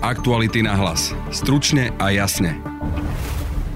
Aktuality 0.00 0.64
na 0.64 0.72
hlas. 0.80 1.12
Stručne 1.28 1.92
a 2.00 2.08
jasne. 2.08 2.56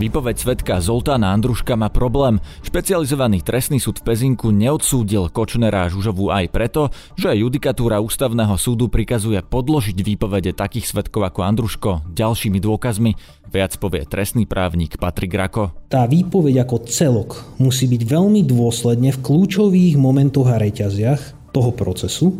Výpoveď 0.01 0.41
svetka 0.41 0.81
Zoltána 0.81 1.37
Andruška 1.37 1.77
má 1.77 1.93
problém. 1.93 2.41
Špecializovaný 2.65 3.45
trestný 3.45 3.77
súd 3.77 4.01
v 4.01 4.09
Pezinku 4.09 4.49
neodsúdil 4.49 5.29
Kočnera 5.29 5.85
a 5.85 5.93
Žužovu 5.93 6.33
aj 6.33 6.49
preto, 6.49 6.89
že 7.21 7.29
judikatúra 7.29 8.01
ústavného 8.01 8.57
súdu 8.57 8.89
prikazuje 8.89 9.37
podložiť 9.45 10.01
výpovede 10.01 10.57
takých 10.57 10.97
svetkov 10.97 11.29
ako 11.29 11.45
Andruško 11.45 11.91
ďalšími 12.17 12.57
dôkazmi. 12.57 13.13
Viac 13.53 13.77
povie 13.77 14.09
trestný 14.09 14.49
právnik 14.49 14.97
Patrik 14.97 15.37
Rako. 15.37 15.93
Tá 15.93 16.09
výpoveď 16.09 16.65
ako 16.65 16.89
celok 16.89 17.31
musí 17.61 17.85
byť 17.85 18.01
veľmi 18.01 18.41
dôsledne 18.49 19.13
v 19.13 19.21
kľúčových 19.21 20.01
momentoch 20.01 20.49
a 20.49 20.57
reťaziach 20.57 21.53
toho 21.53 21.69
procesu 21.77 22.33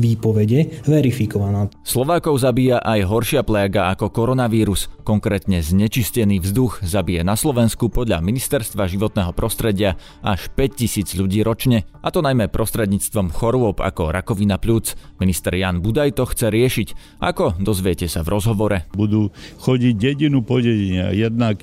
výpovede 0.00 0.82
verifikovaná. 0.88 1.68
Slovákov 1.84 2.40
zabíja 2.40 2.80
aj 2.80 3.04
horšia 3.04 3.42
pléga 3.44 3.92
ako 3.92 4.08
koronavírus. 4.08 4.88
Konkrétne 5.04 5.60
znečistený 5.60 6.40
vzduch 6.40 6.80
zabije 6.80 7.20
na 7.20 7.36
Slovensku 7.36 7.92
podľa 7.92 8.24
Ministerstva 8.24 8.88
životného 8.88 9.36
prostredia 9.36 10.00
až 10.24 10.48
5000 10.56 11.20
ľudí 11.20 11.44
ročne, 11.44 11.84
a 12.00 12.08
to 12.08 12.24
najmä 12.24 12.48
prostredníctvom 12.48 13.28
chorôb 13.30 13.84
ako 13.84 14.08
rakovina 14.08 14.56
pľúc. 14.56 14.96
Minister 15.20 15.52
Jan 15.52 15.84
Budaj 15.84 16.16
to 16.16 16.24
chce 16.24 16.48
riešiť. 16.48 16.88
Ako? 17.20 17.60
Dozviete 17.60 18.08
sa 18.08 18.24
v 18.24 18.40
rozhovore. 18.40 18.88
Budú 18.96 19.28
chodiť 19.60 19.94
dedinu 20.00 20.40
po 20.40 20.64
dedine. 20.64 21.12
Jednak 21.12 21.60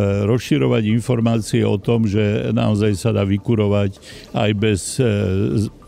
rozširovať 0.00 0.82
informácie 0.88 1.62
o 1.62 1.76
tom, 1.76 2.08
že 2.08 2.50
naozaj 2.50 2.92
sa 2.96 3.10
dá 3.12 3.28
vykurovať 3.28 4.00
aj 4.32 4.50
bez 4.56 4.80
e, 4.96 5.04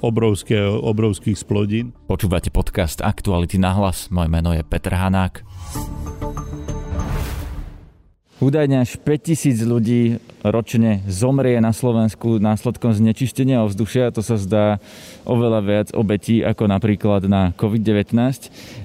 obrovské, 0.04 0.60
obrovských 0.60 1.40
splodín. 1.40 1.96
Počúvate 2.04 2.52
podcast 2.52 3.00
Aktuality 3.00 3.56
na 3.56 3.72
hlas. 3.72 4.12
Moje 4.12 4.28
meno 4.28 4.52
je 4.52 4.60
Petr 4.60 4.92
Hanák. 4.92 6.03
Údajne 8.42 8.82
až 8.82 8.98
5000 8.98 9.62
ľudí 9.62 10.18
ročne 10.42 11.06
zomrie 11.06 11.54
na 11.62 11.70
Slovensku 11.70 12.42
následkom 12.42 12.90
znečistenia 12.90 13.62
ovzdušia. 13.62 14.10
To 14.10 14.26
sa 14.26 14.34
zdá 14.34 14.82
oveľa 15.22 15.60
viac 15.62 15.88
obetí 15.94 16.42
ako 16.42 16.66
napríklad 16.66 17.30
na 17.30 17.54
COVID-19. 17.54 18.10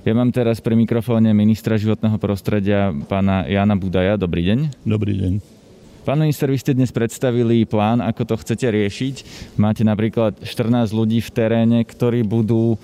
Ja 0.06 0.14
mám 0.14 0.30
teraz 0.30 0.62
pri 0.62 0.78
mikrofóne 0.78 1.34
ministra 1.34 1.82
životného 1.82 2.22
prostredia 2.22 2.94
pána 3.10 3.50
Jana 3.50 3.74
Budaja. 3.74 4.22
Dobrý 4.22 4.46
deň. 4.54 4.86
Dobrý 4.86 5.18
deň. 5.18 5.34
Pán 6.06 6.22
minister, 6.22 6.46
vy 6.46 6.62
ste 6.62 6.78
dnes 6.78 6.94
predstavili 6.94 7.66
plán, 7.66 8.06
ako 8.06 8.30
to 8.30 8.36
chcete 8.46 8.70
riešiť. 8.70 9.16
Máte 9.58 9.82
napríklad 9.82 10.46
14 10.46 10.94
ľudí 10.94 11.26
v 11.26 11.34
teréne, 11.34 11.82
ktorí 11.82 12.22
budú 12.22 12.78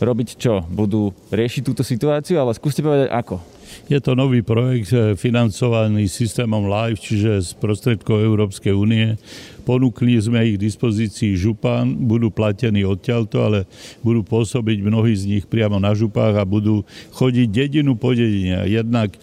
robiť 0.00 0.28
čo? 0.40 0.64
Budú 0.64 1.12
riešiť 1.28 1.60
túto 1.60 1.84
situáciu, 1.84 2.40
ale 2.40 2.56
skúste 2.56 2.80
povedať 2.80 3.12
ako. 3.12 3.55
Je 3.86 4.02
to 4.02 4.18
nový 4.18 4.42
projekt 4.42 4.90
eh, 4.90 5.14
financovaný 5.14 6.10
systémom 6.10 6.66
LIFE, 6.66 6.98
čiže 6.98 7.30
z 7.38 7.50
prostredkov 7.54 8.18
Európskej 8.18 8.74
únie. 8.74 9.14
Ponúkli 9.62 10.18
sme 10.18 10.42
ich 10.42 10.58
dispozícii 10.58 11.38
župan, 11.38 11.94
budú 11.94 12.30
platení 12.34 12.82
odtiaľto, 12.82 13.46
ale 13.46 13.58
budú 14.02 14.26
pôsobiť 14.26 14.78
mnohí 14.82 15.14
z 15.14 15.24
nich 15.26 15.44
priamo 15.46 15.78
na 15.78 15.94
župách 15.94 16.34
a 16.38 16.42
budú 16.42 16.82
chodiť 17.14 17.46
dedinu 17.46 17.94
po 17.94 18.10
dedine. 18.10 18.66
Jednak 18.66 19.14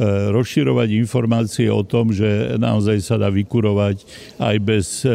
E, 0.00 0.32
rozširovať 0.32 0.96
informácie 0.96 1.68
o 1.68 1.84
tom, 1.84 2.08
že 2.08 2.56
naozaj 2.56 3.04
sa 3.04 3.20
dá 3.20 3.28
vykurovať 3.28 4.00
aj 4.40 4.56
bez 4.64 5.04
e, 5.04 5.12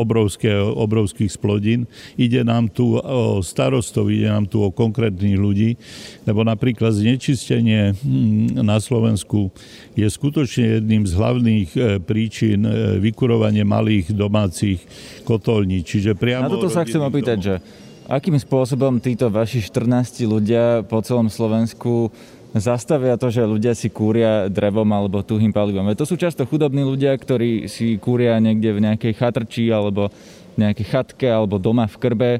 obrovské, 0.00 0.56
obrovských 0.56 1.28
splodín. 1.28 1.84
Ide 2.16 2.40
nám 2.40 2.72
tu 2.72 2.96
o 2.96 3.44
starostov, 3.44 4.08
ide 4.08 4.32
nám 4.32 4.48
tu 4.48 4.64
o 4.64 4.72
konkrétnych 4.72 5.36
ľudí, 5.36 5.76
lebo 6.24 6.40
napríklad 6.40 6.96
znečistenie 6.96 7.92
hm, 7.92 8.64
na 8.64 8.80
Slovensku 8.80 9.52
je 9.92 10.08
skutočne 10.08 10.80
jedným 10.80 11.04
z 11.04 11.12
hlavných 11.12 11.68
e, 11.76 11.80
príčin 12.00 12.64
vykurovania 12.98 13.68
malých 13.68 14.16
domácich 14.16 14.80
kotolní. 15.28 15.84
Čiže 15.84 16.16
priamo... 16.16 16.48
Na 16.48 16.56
toto 16.56 16.72
sa 16.72 16.82
chcem 16.88 17.02
opýtať, 17.02 17.38
že 17.38 17.54
akým 18.10 18.34
spôsobom 18.34 18.98
títo 18.98 19.30
vaši 19.30 19.62
14 19.62 20.26
ľudia 20.26 20.82
po 20.82 20.98
celom 20.98 21.30
Slovensku 21.30 22.10
zastavia 22.54 23.14
to, 23.14 23.30
že 23.30 23.46
ľudia 23.46 23.76
si 23.78 23.86
kúria 23.86 24.50
drevom 24.50 24.86
alebo 24.90 25.22
tuhým 25.22 25.54
palivom. 25.54 25.86
To 25.94 26.06
sú 26.06 26.18
často 26.18 26.42
chudobní 26.42 26.82
ľudia, 26.82 27.14
ktorí 27.14 27.70
si 27.70 27.94
kúria 28.00 28.38
niekde 28.42 28.74
v 28.74 28.82
nejakej 28.90 29.12
chatrči 29.14 29.70
alebo 29.70 30.10
v 30.54 30.56
nejakej 30.58 30.86
chatke 30.90 31.28
alebo 31.30 31.62
doma 31.62 31.86
v 31.86 31.96
krbe. 32.00 32.30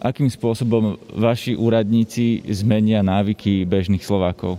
Akým 0.00 0.32
spôsobom 0.32 0.96
vaši 1.12 1.52
úradníci 1.52 2.40
zmenia 2.48 3.04
návyky 3.04 3.68
bežných 3.68 4.00
Slovákov? 4.00 4.56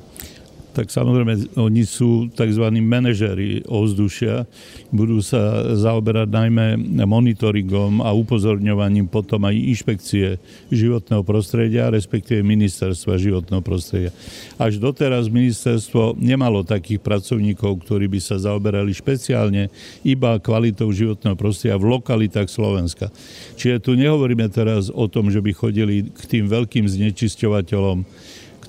Tak 0.72 0.88
samozrejme 0.88 1.56
oni 1.60 1.84
sú 1.84 2.32
tzv. 2.32 2.66
manažery 2.80 3.68
ovzdušia. 3.68 4.48
Budú 4.92 5.20
sa 5.20 5.76
zaoberať 5.76 6.32
najmä 6.32 6.80
monitoringom 7.04 8.00
a 8.00 8.16
upozorňovaním 8.16 9.12
potom 9.12 9.44
aj 9.48 9.56
inšpekcie 9.56 10.40
životného 10.72 11.24
prostredia, 11.28 11.92
respektíve 11.92 12.40
ministerstva 12.44 13.20
životného 13.20 13.60
prostredia. 13.60 14.16
Až 14.56 14.80
doteraz 14.80 15.28
ministerstvo 15.28 16.16
nemalo 16.16 16.64
takých 16.64 17.04
pracovníkov, 17.04 17.84
ktorí 17.84 18.08
by 18.08 18.20
sa 18.24 18.40
zaoberali 18.40 18.96
špeciálne 18.96 19.68
iba 20.08 20.40
kvalitou 20.40 20.88
životného 20.88 21.36
prostredia 21.36 21.76
v 21.76 22.00
lokalitách 22.00 22.48
Slovenska. 22.48 23.12
Čiže 23.60 23.84
tu 23.84 23.92
nehovoríme 24.00 24.48
teraz 24.48 24.88
o 24.88 25.06
tom, 25.12 25.28
že 25.28 25.44
by 25.44 25.52
chodili 25.52 26.08
k 26.08 26.22
tým 26.28 26.46
veľkým 26.48 26.88
znečisťovateľom 26.88 28.08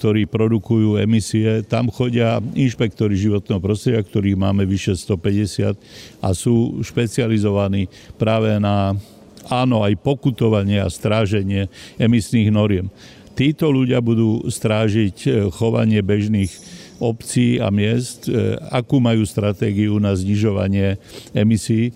ktorí 0.03 0.27
produkujú 0.27 0.99
emisie. 0.99 1.63
Tam 1.63 1.87
chodia 1.87 2.43
inšpektori 2.59 3.15
životného 3.15 3.63
prostredia, 3.63 4.03
ktorých 4.03 4.35
máme 4.35 4.67
vyše 4.67 4.99
150 4.99 5.79
a 6.19 6.29
sú 6.35 6.83
špecializovaní 6.83 7.87
práve 8.19 8.59
na 8.59 8.99
áno, 9.47 9.87
aj 9.87 9.95
pokutovanie 10.03 10.83
a 10.83 10.91
stráženie 10.91 11.71
emisných 12.03 12.51
noriem. 12.51 12.91
Títo 13.39 13.71
ľudia 13.71 14.03
budú 14.03 14.43
strážiť 14.51 15.17
e, 15.23 15.31
chovanie 15.55 16.03
bežných 16.03 16.51
obcí 16.99 17.63
a 17.63 17.71
miest, 17.71 18.27
e, 18.27 18.59
akú 18.75 18.99
majú 18.99 19.23
stratégiu 19.23 20.03
na 20.03 20.19
znižovanie 20.19 20.99
emisí 21.31 21.95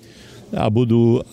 a 0.56 0.66
budú 0.72 1.20
e, 1.20 1.30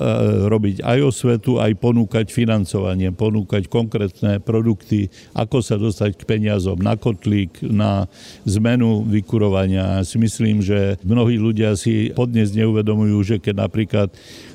robiť 0.51 0.83
aj 0.83 0.99
osvetu, 1.01 1.57
aj 1.57 1.73
ponúkať 1.79 2.29
financovanie, 2.29 3.09
ponúkať 3.15 3.71
konkrétne 3.71 4.43
produkty, 4.43 5.07
ako 5.33 5.63
sa 5.63 5.79
dostať 5.79 6.19
k 6.19 6.27
peniazom 6.27 6.77
na 6.77 6.99
kotlík, 6.99 7.63
na 7.63 8.05
zmenu 8.43 9.07
vykurovania. 9.07 9.99
Ja 9.99 10.03
si 10.03 10.19
myslím, 10.19 10.59
že 10.59 10.99
mnohí 11.01 11.39
ľudia 11.39 11.79
si 11.79 12.11
podnes 12.11 12.51
neuvedomujú, 12.51 13.17
že 13.23 13.35
keď 13.39 13.55
napríklad 13.63 14.09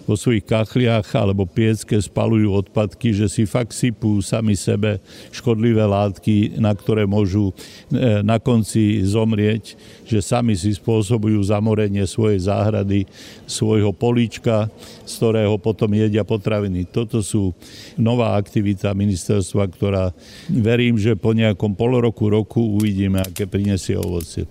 vo 0.09 0.17
svojich 0.17 0.49
kachliach 0.49 1.05
alebo 1.13 1.45
piecke 1.45 2.01
spalujú 2.01 2.65
odpadky, 2.65 3.13
že 3.13 3.29
si 3.29 3.45
fakt 3.45 3.77
sypú 3.77 4.25
sami 4.25 4.57
sebe 4.57 5.05
škodlivé 5.29 5.85
látky, 5.85 6.57
na 6.57 6.73
ktoré 6.73 7.05
môžu 7.05 7.53
e, 7.93 8.25
na 8.25 8.41
konci 8.41 9.05
zomrieť, 9.05 9.77
že 10.09 10.25
sami 10.25 10.57
si 10.57 10.73
spôsobujú 10.73 11.45
zamorenie 11.45 12.09
svojej 12.09 12.49
záhrady, 12.49 13.05
svojho 13.45 13.93
políčka, 13.93 14.73
z 15.05 15.13
ktorého 15.21 15.61
potom 15.61 15.93
jedia 15.93 16.25
potraviny. 16.25 16.89
Toto 16.89 17.21
sú 17.21 17.53
nová 18.01 18.41
aktivita 18.41 18.97
ministerstva, 18.97 19.69
ktorá 19.69 20.17
verím, 20.49 20.97
že 20.97 21.21
po 21.21 21.37
nejakom 21.37 21.77
poloroku, 21.77 22.33
roku 22.33 22.65
uvidíme, 22.81 23.21
aké 23.21 23.45
prinesie 23.45 24.01
ovocie. 24.01 24.49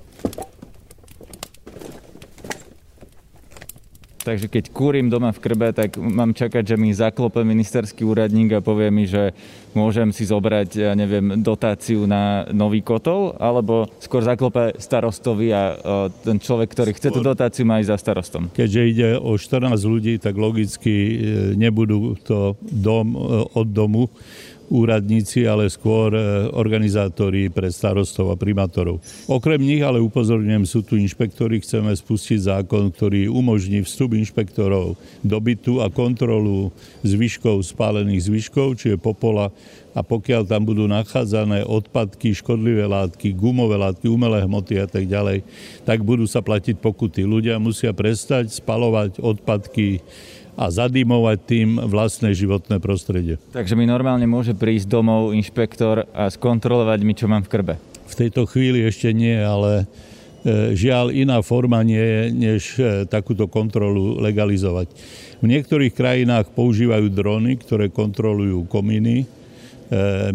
Takže 4.28 4.52
keď 4.52 4.76
kúrim 4.76 5.08
doma 5.08 5.32
v 5.32 5.40
krbe, 5.40 5.72
tak 5.72 5.96
mám 5.96 6.36
čakať, 6.36 6.64
že 6.68 6.76
mi 6.76 6.92
zaklope 6.92 7.48
ministerský 7.48 8.04
úradník 8.04 8.60
a 8.60 8.60
povie 8.60 8.92
mi, 8.92 9.08
že 9.08 9.32
môžem 9.72 10.12
si 10.12 10.28
zobrať, 10.28 10.84
ja 10.84 10.92
neviem, 11.00 11.40
dotáciu 11.40 12.04
na 12.04 12.44
nový 12.52 12.84
kotol, 12.84 13.40
alebo 13.40 13.88
skôr 14.04 14.28
zaklope 14.28 14.76
starostovi 14.84 15.48
a 15.56 15.80
ten 16.28 16.44
človek, 16.44 16.76
ktorý 16.76 16.92
chce 16.92 17.16
tú 17.16 17.24
dotáciu, 17.24 17.64
má 17.64 17.80
ísť 17.80 17.96
za 17.96 17.98
starostom. 18.04 18.52
Keďže 18.52 18.82
ide 18.84 19.10
o 19.16 19.40
14 19.40 19.80
ľudí, 19.88 20.20
tak 20.20 20.36
logicky 20.36 20.92
e, 20.92 21.14
nebudú 21.56 22.20
to 22.20 22.60
dom 22.68 23.16
e, 23.16 23.18
od 23.56 23.68
domu 23.72 24.12
úradníci, 24.68 25.48
ale 25.48 25.72
skôr 25.72 26.12
e, 26.12 26.52
organizátori 26.52 27.48
pre 27.48 27.72
starostov 27.72 28.32
a 28.32 28.40
primátorov. 28.40 29.00
Okrem 29.28 29.60
nich 29.64 29.84
ale 29.84 30.04
upozorňujem, 30.04 30.64
sú 30.68 30.84
tu 30.84 31.00
inšpektori, 31.00 31.64
chceme 31.64 31.92
spustiť 31.96 32.52
zákon, 32.52 32.92
ktorý 32.92 33.32
umožní 33.32 33.84
vstup 33.84 34.16
inšpektorov 34.16 35.00
do 35.24 35.38
bytu 35.40 35.80
a 35.80 35.88
kontrolu 35.88 36.72
zvyškov, 37.02 37.64
spálených 37.64 38.28
zvyškov, 38.28 38.80
čiže 38.80 39.00
popola 39.00 39.52
a 39.98 40.06
pokiaľ 40.06 40.46
tam 40.46 40.62
budú 40.62 40.86
nachádzané 40.86 41.66
odpadky, 41.66 42.38
škodlivé 42.38 42.86
látky, 42.86 43.34
gumové 43.34 43.82
látky, 43.82 44.06
umelé 44.06 44.46
hmoty 44.46 44.78
a 44.78 44.86
tak 44.86 45.10
ďalej, 45.10 45.42
tak 45.90 46.06
budú 46.06 46.30
sa 46.30 46.46
platiť 46.46 46.78
pokuty. 46.78 47.26
Ľudia 47.26 47.58
musia 47.58 47.98
prestať 47.98 48.54
spalovať 48.54 49.18
odpadky 49.18 50.06
a 50.58 50.74
zadimovať 50.74 51.38
tým 51.46 51.70
vlastné 51.78 52.34
životné 52.34 52.82
prostredie. 52.82 53.38
Takže 53.54 53.78
mi 53.78 53.86
normálne 53.86 54.26
môže 54.26 54.58
prísť 54.58 54.90
domov 54.90 55.38
inšpektor 55.38 56.10
a 56.12 56.34
skontrolovať 56.34 57.00
mi, 57.06 57.14
čo 57.14 57.30
mám 57.30 57.46
v 57.46 57.52
krbe. 57.54 57.74
v 58.10 58.16
tejto 58.18 58.50
chvíli 58.50 58.82
ešte 58.82 59.14
nie, 59.14 59.38
ale 59.38 59.86
e, 60.42 60.74
žiaľ 60.74 61.14
iná 61.14 61.46
forma 61.46 61.86
nie 61.86 62.02
je, 62.02 62.22
než 62.34 62.62
e, 62.82 63.06
takúto 63.06 63.46
kontrolu 63.46 64.18
legalizovať. 64.18 64.90
V 65.38 65.46
niektorých 65.46 65.94
krajinách 65.94 66.50
používajú 66.58 67.14
drony, 67.14 67.62
ktoré 67.62 67.94
kontrolujú 67.94 68.66
komíny, 68.66 69.30
E, 69.30 69.37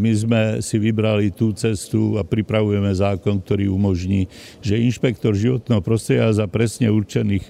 my 0.00 0.10
sme 0.16 0.40
si 0.64 0.80
vybrali 0.80 1.28
tú 1.28 1.52
cestu 1.52 2.16
a 2.16 2.24
pripravujeme 2.24 2.88
zákon, 2.88 3.36
ktorý 3.44 3.68
umožní, 3.68 4.24
že 4.64 4.80
inšpektor 4.80 5.36
životného 5.36 5.84
prostredia 5.84 6.32
za 6.32 6.48
presne 6.48 6.88
určených 6.88 7.44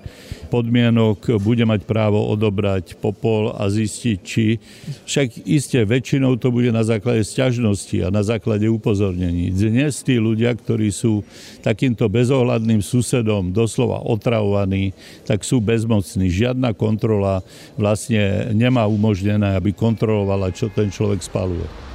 podmienok 0.50 1.38
bude 1.38 1.62
mať 1.62 1.86
právo 1.86 2.26
odobrať 2.28 2.98
popol 2.98 3.54
a 3.54 3.70
zistiť, 3.70 4.18
či 4.20 4.58
však 5.06 5.46
iste 5.46 5.78
väčšinou 5.80 6.36
to 6.36 6.50
bude 6.50 6.74
na 6.74 6.82
základe 6.82 7.22
sťažnosti 7.22 7.96
a 8.02 8.10
na 8.10 8.26
základe 8.26 8.66
upozornení. 8.66 9.54
Dnes 9.54 10.02
tí 10.02 10.18
ľudia, 10.18 10.52
ktorí 10.58 10.90
sú 10.90 11.22
takýmto 11.62 12.10
bezohľadným 12.10 12.82
susedom 12.82 13.54
doslova 13.54 14.02
otravovaní, 14.02 14.90
tak 15.22 15.46
sú 15.46 15.62
bezmocní. 15.62 16.28
Žiadna 16.28 16.74
kontrola 16.74 17.46
vlastne 17.78 18.50
nemá 18.52 18.84
umožnené, 18.90 19.54
aby 19.54 19.70
kontrolovala, 19.72 20.50
čo 20.52 20.68
ten 20.68 20.90
človek 20.90 21.22
spaluje. 21.22 21.91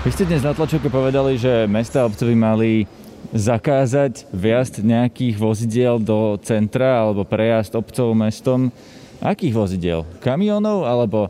Vy 0.00 0.16
ste 0.16 0.24
dnes 0.24 0.40
na 0.40 0.56
tlačovke 0.56 0.88
povedali, 0.88 1.36
že 1.36 1.68
mesta 1.68 2.00
a 2.00 2.08
obce 2.08 2.24
by 2.24 2.32
mali 2.32 2.88
zakázať 3.36 4.32
viazd 4.32 4.80
nejakých 4.80 5.36
vozidiel 5.36 6.00
do 6.00 6.40
centra 6.40 7.04
alebo 7.04 7.20
prejazd 7.28 7.76
obcov 7.76 8.16
mestom. 8.16 8.72
Akých 9.20 9.52
vozidiel? 9.52 10.08
Kamionov 10.24 10.88
alebo 10.88 11.28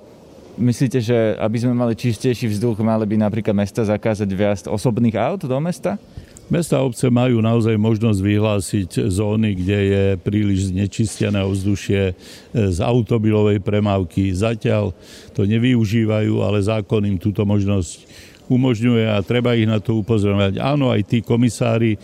myslíte, 0.55 1.03
že 1.03 1.35
aby 1.43 1.59
sme 1.59 1.75
mali 1.75 1.99
čistejší 1.99 2.47
vzduch, 2.47 2.79
mali 2.79 3.11
by 3.11 3.19
napríklad 3.19 3.59
mesta 3.59 3.83
zakázať 3.83 4.31
viazd 4.31 4.71
osobných 4.71 5.19
aut 5.19 5.43
do 5.43 5.59
mesta? 5.59 5.99
Mesta 6.47 6.79
a 6.79 6.87
obce 6.87 7.11
majú 7.11 7.43
naozaj 7.43 7.75
možnosť 7.75 8.21
vyhlásiť 8.23 8.91
zóny, 9.11 9.59
kde 9.59 9.79
je 9.83 10.05
príliš 10.23 10.71
znečistené 10.71 11.43
ovzdušie 11.43 12.15
z 12.55 12.79
automobilovej 12.79 13.59
premávky. 13.67 14.31
Zatiaľ 14.31 14.95
to 15.35 15.43
nevyužívajú, 15.43 16.39
ale 16.39 16.63
zákon 16.63 17.03
im 17.03 17.19
túto 17.19 17.43
možnosť 17.43 18.30
umožňuje 18.51 19.07
a 19.07 19.23
treba 19.23 19.55
ich 19.55 19.71
na 19.71 19.79
to 19.79 20.03
upozorňovať. 20.03 20.59
Áno, 20.59 20.91
aj 20.91 21.07
tí 21.07 21.19
komisári 21.23 21.95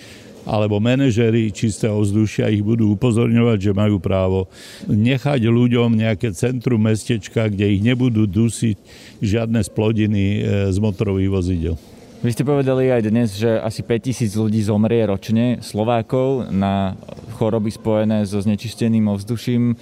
alebo 0.46 0.78
manažery 0.78 1.50
čistého 1.50 1.98
vzdušia 1.98 2.54
ich 2.54 2.62
budú 2.62 2.94
upozorňovať, 2.94 3.58
že 3.58 3.72
majú 3.74 3.98
právo 3.98 4.46
nechať 4.86 5.42
ľuďom 5.42 5.98
nejaké 5.98 6.30
centrum 6.30 6.78
mestečka, 6.78 7.50
kde 7.50 7.74
ich 7.74 7.82
nebudú 7.82 8.30
dusiť 8.30 8.78
žiadne 9.18 9.58
splodiny 9.66 10.22
e, 10.22 10.40
z 10.70 10.78
motorových 10.78 11.34
vozidel. 11.34 11.74
Vy 12.22 12.32
ste 12.32 12.48
povedali 12.48 12.88
aj 12.88 13.02
dnes, 13.12 13.28
že 13.36 13.60
asi 13.60 13.84
5000 13.84 14.40
ľudí 14.40 14.62
zomrie 14.64 15.04
ročne 15.04 15.60
Slovákov 15.60 16.48
na 16.48 16.96
choroby 17.36 17.68
spojené 17.68 18.24
so 18.24 18.40
znečisteným 18.40 19.04
ovzduším. 19.12 19.76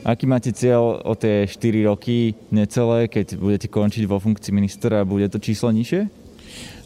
Aký 0.00 0.24
máte 0.24 0.48
cieľ 0.56 0.96
o 1.04 1.12
tie 1.12 1.44
4 1.44 1.84
roky 1.84 2.32
necelé, 2.48 3.04
keď 3.04 3.36
budete 3.36 3.68
končiť 3.68 4.08
vo 4.08 4.16
funkcii 4.16 4.48
ministra, 4.48 5.04
bude 5.04 5.28
to 5.28 5.36
číslo 5.36 5.68
nižšie? 5.68 6.08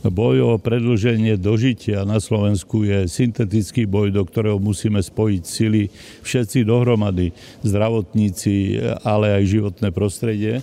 Boj 0.05 0.37
o 0.43 0.53
predlženie 0.59 1.39
dožitia 1.39 2.03
na 2.03 2.19
Slovensku 2.19 2.83
je 2.83 3.07
syntetický 3.07 3.87
boj, 3.87 4.11
do 4.11 4.27
ktorého 4.27 4.59
musíme 4.59 4.99
spojiť 4.99 5.43
sily 5.47 5.89
všetci 6.27 6.67
dohromady, 6.67 7.31
zdravotníci, 7.63 8.83
ale 9.07 9.41
aj 9.41 9.49
životné 9.49 9.89
prostredie. 9.95 10.61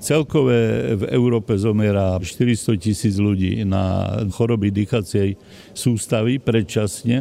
Celkové 0.00 0.96
v 0.96 1.04
Európe 1.12 1.52
zomiera 1.60 2.16
400 2.16 2.80
tisíc 2.80 3.20
ľudí 3.20 3.68
na 3.68 4.16
choroby 4.32 4.72
dýchacej 4.72 5.36
sústavy 5.76 6.40
predčasne. 6.40 7.20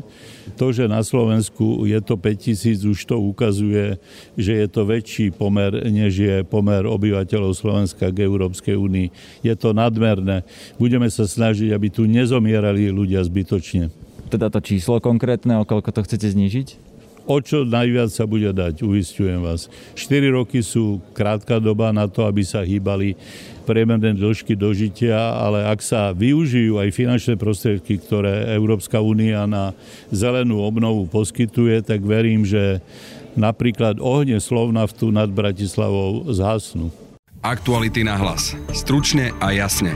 To, 0.55 0.71
že 0.71 0.87
na 0.87 1.03
Slovensku 1.03 1.83
je 1.83 1.99
to 1.99 2.15
5 2.15 2.39
tisíc, 2.39 2.87
už 2.87 3.03
to 3.03 3.19
ukazuje, 3.19 3.99
že 4.39 4.63
je 4.63 4.67
to 4.71 4.87
väčší 4.87 5.35
pomer, 5.35 5.75
než 5.91 6.23
je 6.23 6.35
pomer 6.47 6.87
obyvateľov 6.87 7.51
Slovenska 7.51 8.15
k 8.15 8.23
Európskej 8.23 8.79
únii. 8.79 9.11
Je 9.43 9.53
to 9.59 9.75
nadmerné. 9.75 10.47
Budeme 10.79 11.11
sa 11.11 11.27
snažiť, 11.27 11.75
aby 11.75 11.91
tu 11.91 12.07
nezomierali 12.07 12.95
ľudia 12.95 13.19
zbytočne. 13.27 13.91
Teda 14.31 14.47
to 14.47 14.63
číslo 14.63 15.03
konkrétne, 15.03 15.59
o 15.59 15.67
koľko 15.67 15.91
to 15.91 16.07
chcete 16.07 16.31
znižiť? 16.31 16.88
O 17.29 17.37
čo 17.37 17.61
najviac 17.61 18.09
sa 18.09 18.25
bude 18.25 18.49
dať, 18.49 18.81
uistujem 18.81 19.45
vás. 19.45 19.69
4 19.93 20.33
roky 20.33 20.65
sú 20.65 20.97
krátka 21.13 21.61
doba 21.61 21.93
na 21.93 22.09
to, 22.09 22.25
aby 22.25 22.41
sa 22.41 22.65
hýbali 22.65 23.13
priemerné 23.69 24.17
dĺžky 24.17 24.57
dožitia, 24.57 25.37
ale 25.37 25.61
ak 25.69 25.77
sa 25.85 26.09
využijú 26.09 26.81
aj 26.81 26.89
finančné 26.89 27.37
prostriedky, 27.37 28.01
ktoré 28.01 28.49
Európska 28.57 28.97
únia 28.97 29.45
na 29.45 29.77
zelenú 30.09 30.65
obnovu 30.65 31.05
poskytuje, 31.05 31.85
tak 31.85 32.01
verím, 32.01 32.41
že 32.41 32.81
napríklad 33.37 34.01
ohne 34.01 34.41
Slovnaftu 34.41 35.13
nad 35.13 35.29
Bratislavou 35.29 36.25
zhasnú. 36.33 36.89
Aktuality 37.45 38.01
na 38.01 38.17
hlas. 38.17 38.57
Stručne 38.73 39.31
a 39.37 39.53
jasne. 39.53 39.93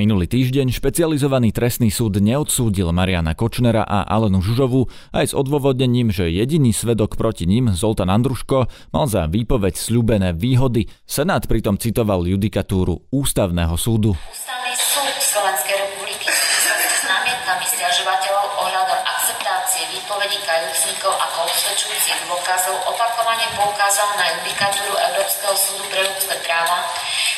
Minulý 0.00 0.32
týždeň 0.32 0.72
špecializovaný 0.72 1.52
trestný 1.52 1.92
súd 1.92 2.24
neodsúdil 2.24 2.88
Mariana 2.88 3.36
Kočnera 3.36 3.84
a 3.84 4.00
Alenu 4.08 4.40
Žužovu 4.40 4.88
aj 5.12 5.28
s 5.28 5.36
odôvodnením, 5.36 6.08
že 6.08 6.32
jediný 6.32 6.72
svedok 6.72 7.20
proti 7.20 7.44
ním, 7.44 7.76
Zoltán 7.76 8.08
Andruško, 8.08 8.64
mal 8.96 9.04
za 9.12 9.28
výpoveď 9.28 9.76
sľúbené 9.76 10.32
výhody. 10.32 10.88
Senát 11.04 11.44
pritom 11.44 11.76
citoval 11.76 12.24
judikatúru 12.24 13.12
Ústavného 13.12 13.76
súdu. 13.76 14.16
Ústavný 14.16 14.72
súd 14.72 15.12
Slovenskej 15.20 15.76
republiky 15.76 16.32
s 16.32 17.04
námietkami 17.04 17.68
stiažovateľov 17.68 18.56
ohľadom 18.56 19.00
akceptácie 19.04 19.84
výpovedí 20.00 20.40
kajúcnikov 20.48 21.12
ako 21.12 21.44
usvedčujúcich 21.44 22.24
dôkazov 22.24 22.72
opakovane 22.88 23.52
poukázal 23.52 24.16
na 24.16 24.32
judikatúru 24.40 24.96
Európskeho 24.96 25.52
súdu 25.60 25.84
pre 25.92 26.08
ľudské 26.08 26.40
práva, 26.40 26.88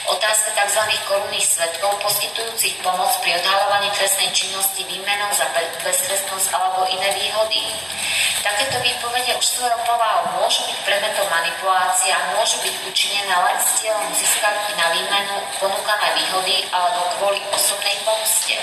Otázka 0.02 0.50
tzv. 0.58 0.82
korunných 1.06 1.46
svetkov 1.46 1.94
poskytujúcich 2.02 2.82
pomoc 2.82 3.14
pri 3.22 3.38
odhalovaní 3.38 3.86
trestnej 3.94 4.34
činnosti 4.34 4.82
výmenou 4.90 5.30
za 5.30 5.46
beztrestnosť 5.54 6.48
alebo 6.50 6.90
iné 6.90 7.14
výhody. 7.14 7.62
Takéto 8.42 8.82
výpovede 8.82 9.38
už 9.38 9.46
svojou 9.46 9.82
môžu 10.42 10.66
byť 10.66 10.78
predmetom 10.82 11.28
manipulácie 11.30 12.10
a 12.10 12.34
môžu 12.34 12.58
byť 12.66 12.74
učinené 12.90 13.30
len 13.30 13.56
s 13.62 13.78
cieľom 13.78 14.10
získať 14.10 14.74
na 14.74 14.90
výmenu 14.90 15.38
ponúkané 15.62 16.08
výhody 16.18 16.66
alebo 16.74 17.00
kvôli 17.16 17.38
osobnej 17.54 17.94
pomste. 18.02 18.58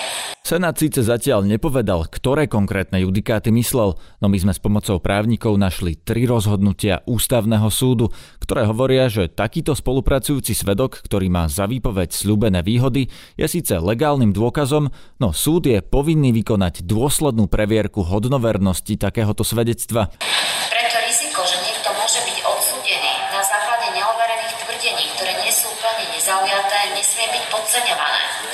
Senát 0.50 0.74
síce 0.74 1.06
zatiaľ 1.06 1.46
nepovedal, 1.46 2.10
ktoré 2.10 2.50
konkrétne 2.50 2.98
judikáty 3.06 3.54
myslel, 3.54 4.02
no 4.18 4.26
my 4.34 4.34
sme 4.42 4.50
s 4.50 4.58
pomocou 4.58 4.98
právnikov 4.98 5.62
našli 5.62 5.94
tri 5.94 6.26
rozhodnutia 6.26 7.06
ústavného 7.06 7.70
súdu, 7.70 8.10
ktoré 8.42 8.66
hovoria, 8.66 9.14
že 9.14 9.30
takýto 9.30 9.78
spolupracujúci 9.78 10.58
svedok, 10.58 11.06
ktorý 11.06 11.30
má 11.30 11.46
za 11.46 11.70
výpoveď 11.70 12.10
slúbené 12.10 12.66
výhody, 12.66 13.14
je 13.38 13.46
síce 13.46 13.78
legálnym 13.78 14.34
dôkazom, 14.34 14.90
no 15.22 15.30
súd 15.38 15.70
je 15.70 15.86
povinný 15.86 16.34
vykonať 16.42 16.82
dôslednú 16.82 17.46
previerku 17.46 18.02
hodnovernosti 18.02 18.98
takéhoto 18.98 19.46
svedectva. 19.46 20.10
Preto 20.18 20.98
riziko, 21.06 21.46
že 21.46 21.62
niekto 21.62 21.94
môže 21.94 22.26
byť 22.26 22.38
odsúdený 22.42 23.14
na 23.38 23.46
základe 23.46 23.94
neoverených 23.94 24.66
tvrdení, 24.66 25.14
ktoré 25.14 25.46
nie 25.46 25.54
sú 25.54 25.70
úplne 25.70 26.10
nezaujaté, 26.10 26.98
nesmie 26.98 27.38
byť 27.38 27.44
podceňované 27.54 28.49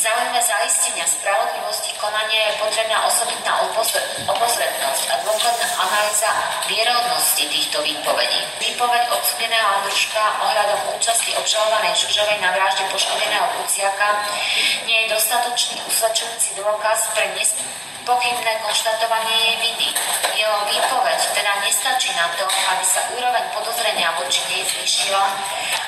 záujme 0.00 0.40
zaistenia 0.40 1.04
spravodlivosti 1.04 1.92
konania 2.00 2.48
je 2.48 2.52
potrebná 2.56 3.04
osobitná 3.04 3.60
obozretnosť 4.24 5.04
a 5.12 5.16
dôkladná 5.20 5.68
analýza 5.76 6.30
vierodnosti 6.72 7.44
týchto 7.44 7.84
výpovedí. 7.84 8.40
Výpoveď 8.64 9.12
odsudeného 9.12 9.68
Andruška 9.76 10.24
ohľadom 10.40 10.96
účasti 10.96 11.36
obžalovanej 11.36 11.92
Žužovej 12.00 12.40
na 12.40 12.48
vražde 12.56 12.88
poškodeného 12.88 13.60
Kuciaka 13.60 14.24
nie 14.88 15.04
je 15.04 15.12
dostatočný 15.12 15.84
usvedčujúci 15.84 16.56
dôkaz 16.56 17.12
pre 17.12 17.36
pochybné 18.04 18.52
konštatovanie 18.64 19.34
jej 19.34 19.56
viny. 19.60 19.88
Jeho 20.36 20.58
výpoveď 20.68 21.20
teda 21.36 21.52
nestačí 21.64 22.10
na 22.16 22.28
to, 22.36 22.44
aby 22.46 22.84
sa 22.84 23.00
úroveň 23.12 23.44
podozrenia 23.52 24.14
voči 24.16 24.40
nej 24.48 24.62
zvýšila 24.64 25.24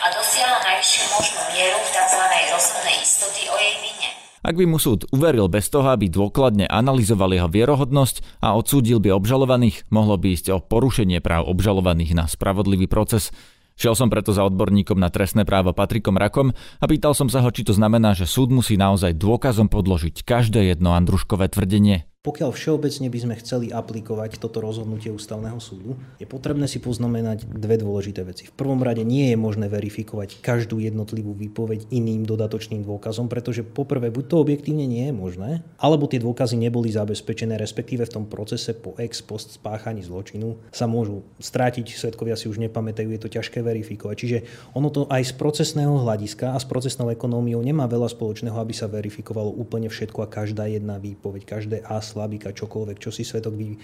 a 0.03 0.07
dosiahla 0.13 0.59
najvyššiu 0.63 1.05
možnú 1.15 1.41
mieru 1.57 1.81
tzv. 1.89 2.23
rozhodnej 2.53 2.97
istoty 3.01 3.43
o 3.49 3.57
jej 3.57 3.77
vine. 3.81 4.09
Ak 4.43 4.59
by 4.59 4.67
mu 4.67 4.83
súd 4.83 5.07
uveril 5.15 5.47
bez 5.47 5.71
toho, 5.71 5.87
aby 5.95 6.11
dôkladne 6.11 6.67
analyzoval 6.67 7.31
jeho 7.31 7.47
vierohodnosť 7.47 8.43
a 8.43 8.59
odsúdil 8.59 8.99
by 8.99 9.15
obžalovaných, 9.15 9.87
mohlo 9.95 10.19
by 10.19 10.35
ísť 10.35 10.51
o 10.51 10.59
porušenie 10.59 11.23
práv 11.23 11.47
obžalovaných 11.47 12.19
na 12.19 12.27
spravodlivý 12.27 12.91
proces. 12.91 13.31
Šiel 13.75 13.97
som 13.97 14.13
preto 14.13 14.37
za 14.37 14.45
odborníkom 14.45 15.01
na 15.01 15.09
trestné 15.09 15.49
právo 15.49 15.73
Patrikom 15.73 16.15
Rakom 16.21 16.53
a 16.53 16.85
pýtal 16.85 17.17
som 17.17 17.33
sa 17.33 17.41
ho, 17.41 17.49
či 17.49 17.65
to 17.65 17.73
znamená, 17.73 18.13
že 18.13 18.29
súd 18.29 18.53
musí 18.53 18.77
naozaj 18.77 19.17
dôkazom 19.17 19.73
podložiť 19.73 20.23
každé 20.23 20.77
jedno 20.77 20.93
Andruškové 20.93 21.49
tvrdenie. 21.49 22.12
Pokiaľ 22.23 22.55
všeobecne 22.55 23.11
by 23.11 23.19
sme 23.19 23.35
chceli 23.43 23.75
aplikovať 23.75 24.39
toto 24.39 24.63
rozhodnutie 24.63 25.11
ústavného 25.11 25.59
súdu, 25.59 25.99
je 26.23 26.27
potrebné 26.31 26.71
si 26.71 26.79
poznamenať 26.79 27.51
dve 27.51 27.83
dôležité 27.83 28.23
veci. 28.23 28.47
V 28.47 28.55
prvom 28.55 28.79
rade 28.79 29.03
nie 29.03 29.35
je 29.35 29.37
možné 29.43 29.67
verifikovať 29.67 30.39
každú 30.39 30.79
jednotlivú 30.79 31.35
výpoveď 31.35 31.91
iným 31.91 32.23
dodatočným 32.23 32.87
dôkazom, 32.87 33.27
pretože 33.27 33.67
poprvé 33.67 34.15
buď 34.15 34.25
to 34.31 34.37
objektívne 34.39 34.87
nie 34.87 35.11
je 35.11 35.15
možné, 35.19 35.51
alebo 35.83 36.07
tie 36.07 36.23
dôkazy 36.23 36.55
neboli 36.63 36.95
zabezpečené, 36.95 37.59
respektíve 37.59 38.07
v 38.07 38.15
tom 38.15 38.31
procese 38.31 38.71
po 38.71 38.95
ex 39.03 39.19
post 39.19 39.59
spáchaní 39.59 40.07
zločinu 40.07 40.63
sa 40.71 40.87
môžu 40.87 41.27
strátiť, 41.43 41.91
svetkovia 41.91 42.39
si 42.39 42.47
už 42.47 42.63
nepamätajú, 42.63 43.11
je 43.19 43.19
to 43.19 43.35
ťažké 43.35 43.67
verifikovať. 43.67 44.15
Čiže 44.15 44.39
ono 44.79 44.95
to 44.95 45.11
aj 45.11 45.27
z 45.27 45.35
procesného 45.35 45.99
hľadiska 46.07 46.55
a 46.55 46.59
s 46.63 46.71
procesnou 46.71 47.11
ekonómiou 47.11 47.59
nemá 47.67 47.91
veľa 47.91 48.07
spoločného, 48.15 48.55
aby 48.63 48.71
sa 48.71 48.87
verifikovalo 48.87 49.51
úplne 49.51 49.91
všetko 49.91 50.23
a 50.23 50.31
každá 50.31 50.71
jedna 50.71 51.03
výpoveď, 51.03 51.43
každé 51.43 51.83
as 51.83 52.12
slabika, 52.13 52.53
čokoľvek, 52.53 52.97
čo 53.01 53.09
si 53.09 53.25
svedok, 53.25 53.55
vy, 53.57 53.81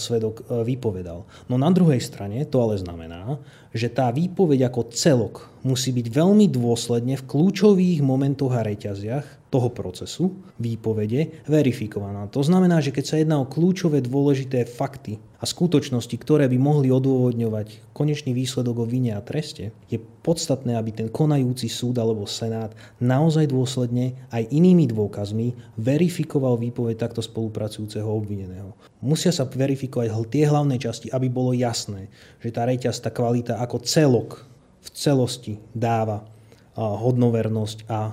svedok 0.00 0.48
uh, 0.48 0.64
vypovedal. 0.64 1.20
No 1.52 1.54
na 1.60 1.68
druhej 1.68 2.00
strane 2.00 2.48
to 2.48 2.64
ale 2.64 2.80
znamená, 2.80 3.36
že 3.70 3.88
tá 3.90 4.10
výpoveď 4.10 4.70
ako 4.70 4.90
celok 4.90 5.34
musí 5.62 5.92
byť 5.92 6.06
veľmi 6.10 6.46
dôsledne 6.48 7.14
v 7.20 7.26
kľúčových 7.26 8.00
momentoch 8.00 8.50
a 8.56 8.64
reťaziach 8.64 9.50
toho 9.50 9.68
procesu 9.74 10.30
výpovede 10.62 11.44
verifikovaná. 11.50 12.30
To 12.30 12.40
znamená, 12.40 12.78
že 12.78 12.94
keď 12.94 13.04
sa 13.04 13.18
jedná 13.18 13.36
o 13.42 13.50
kľúčové 13.50 13.98
dôležité 13.98 14.62
fakty 14.64 15.18
a 15.42 15.44
skutočnosti, 15.44 16.14
ktoré 16.22 16.46
by 16.46 16.58
mohli 16.60 16.88
odôvodňovať 16.94 17.90
konečný 17.90 18.30
výsledok 18.30 18.86
o 18.86 18.86
vine 18.86 19.16
a 19.18 19.24
treste, 19.24 19.74
je 19.90 19.98
podstatné, 19.98 20.78
aby 20.78 20.94
ten 20.94 21.08
konajúci 21.10 21.66
súd 21.66 21.98
alebo 21.98 22.30
senát 22.30 22.70
naozaj 23.02 23.50
dôsledne 23.50 24.14
aj 24.30 24.48
inými 24.54 24.86
dôkazmi 24.86 25.76
verifikoval 25.76 26.60
výpoveď 26.60 27.10
takto 27.10 27.20
spolupracujúceho 27.20 28.06
obvineného. 28.06 28.70
Musia 29.00 29.32
sa 29.32 29.48
verifikovať 29.48 30.12
tie 30.28 30.44
hlavné 30.44 30.76
časti, 30.76 31.08
aby 31.08 31.32
bolo 31.32 31.56
jasné, 31.56 32.12
že 32.40 32.52
tá 32.52 32.68
reťaz, 32.68 33.00
tá 33.00 33.08
kvalita 33.08 33.56
ako 33.60 33.80
celok 33.80 34.44
v 34.80 34.88
celosti 34.92 35.56
dáva 35.72 36.28
hodnovernosť 36.76 37.88
a 37.88 38.12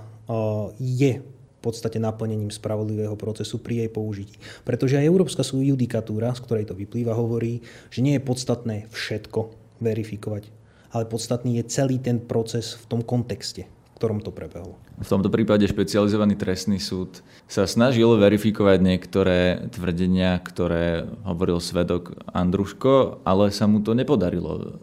je 0.79 1.19
podstate 1.67 1.99
naplnením 1.99 2.47
spravodlivého 2.47 3.19
procesu 3.19 3.59
pri 3.59 3.83
jej 3.83 3.89
použití. 3.91 4.39
Pretože 4.63 4.95
aj 4.95 5.09
Európska 5.11 5.43
judikatúra, 5.43 6.31
z 6.31 6.47
ktorej 6.47 6.71
to 6.71 6.79
vyplýva, 6.79 7.11
hovorí, 7.11 7.59
že 7.91 7.99
nie 7.99 8.15
je 8.15 8.23
podstatné 8.23 8.87
všetko 8.87 9.51
verifikovať, 9.83 10.47
ale 10.95 11.03
podstatný 11.11 11.59
je 11.59 11.67
celý 11.67 11.99
ten 11.99 12.23
proces 12.23 12.79
v 12.79 12.85
tom 12.87 13.01
kontexte, 13.03 13.67
v 13.67 13.76
ktorom 13.97 14.21
to 14.21 14.29
prebehlo. 14.29 14.77
V 15.01 15.09
tomto 15.09 15.33
prípade 15.33 15.65
špecializovaný 15.65 16.37
trestný 16.37 16.77
súd 16.77 17.25
sa 17.49 17.65
snažil 17.65 18.13
verifikovať 18.21 18.77
niektoré 18.77 19.65
tvrdenia, 19.73 20.37
ktoré 20.37 21.09
hovoril 21.25 21.57
svedok 21.57 22.13
Andruško, 22.29 23.25
ale 23.25 23.49
sa 23.49 23.65
mu 23.65 23.81
to 23.81 23.97
nepodarilo. 23.97 24.77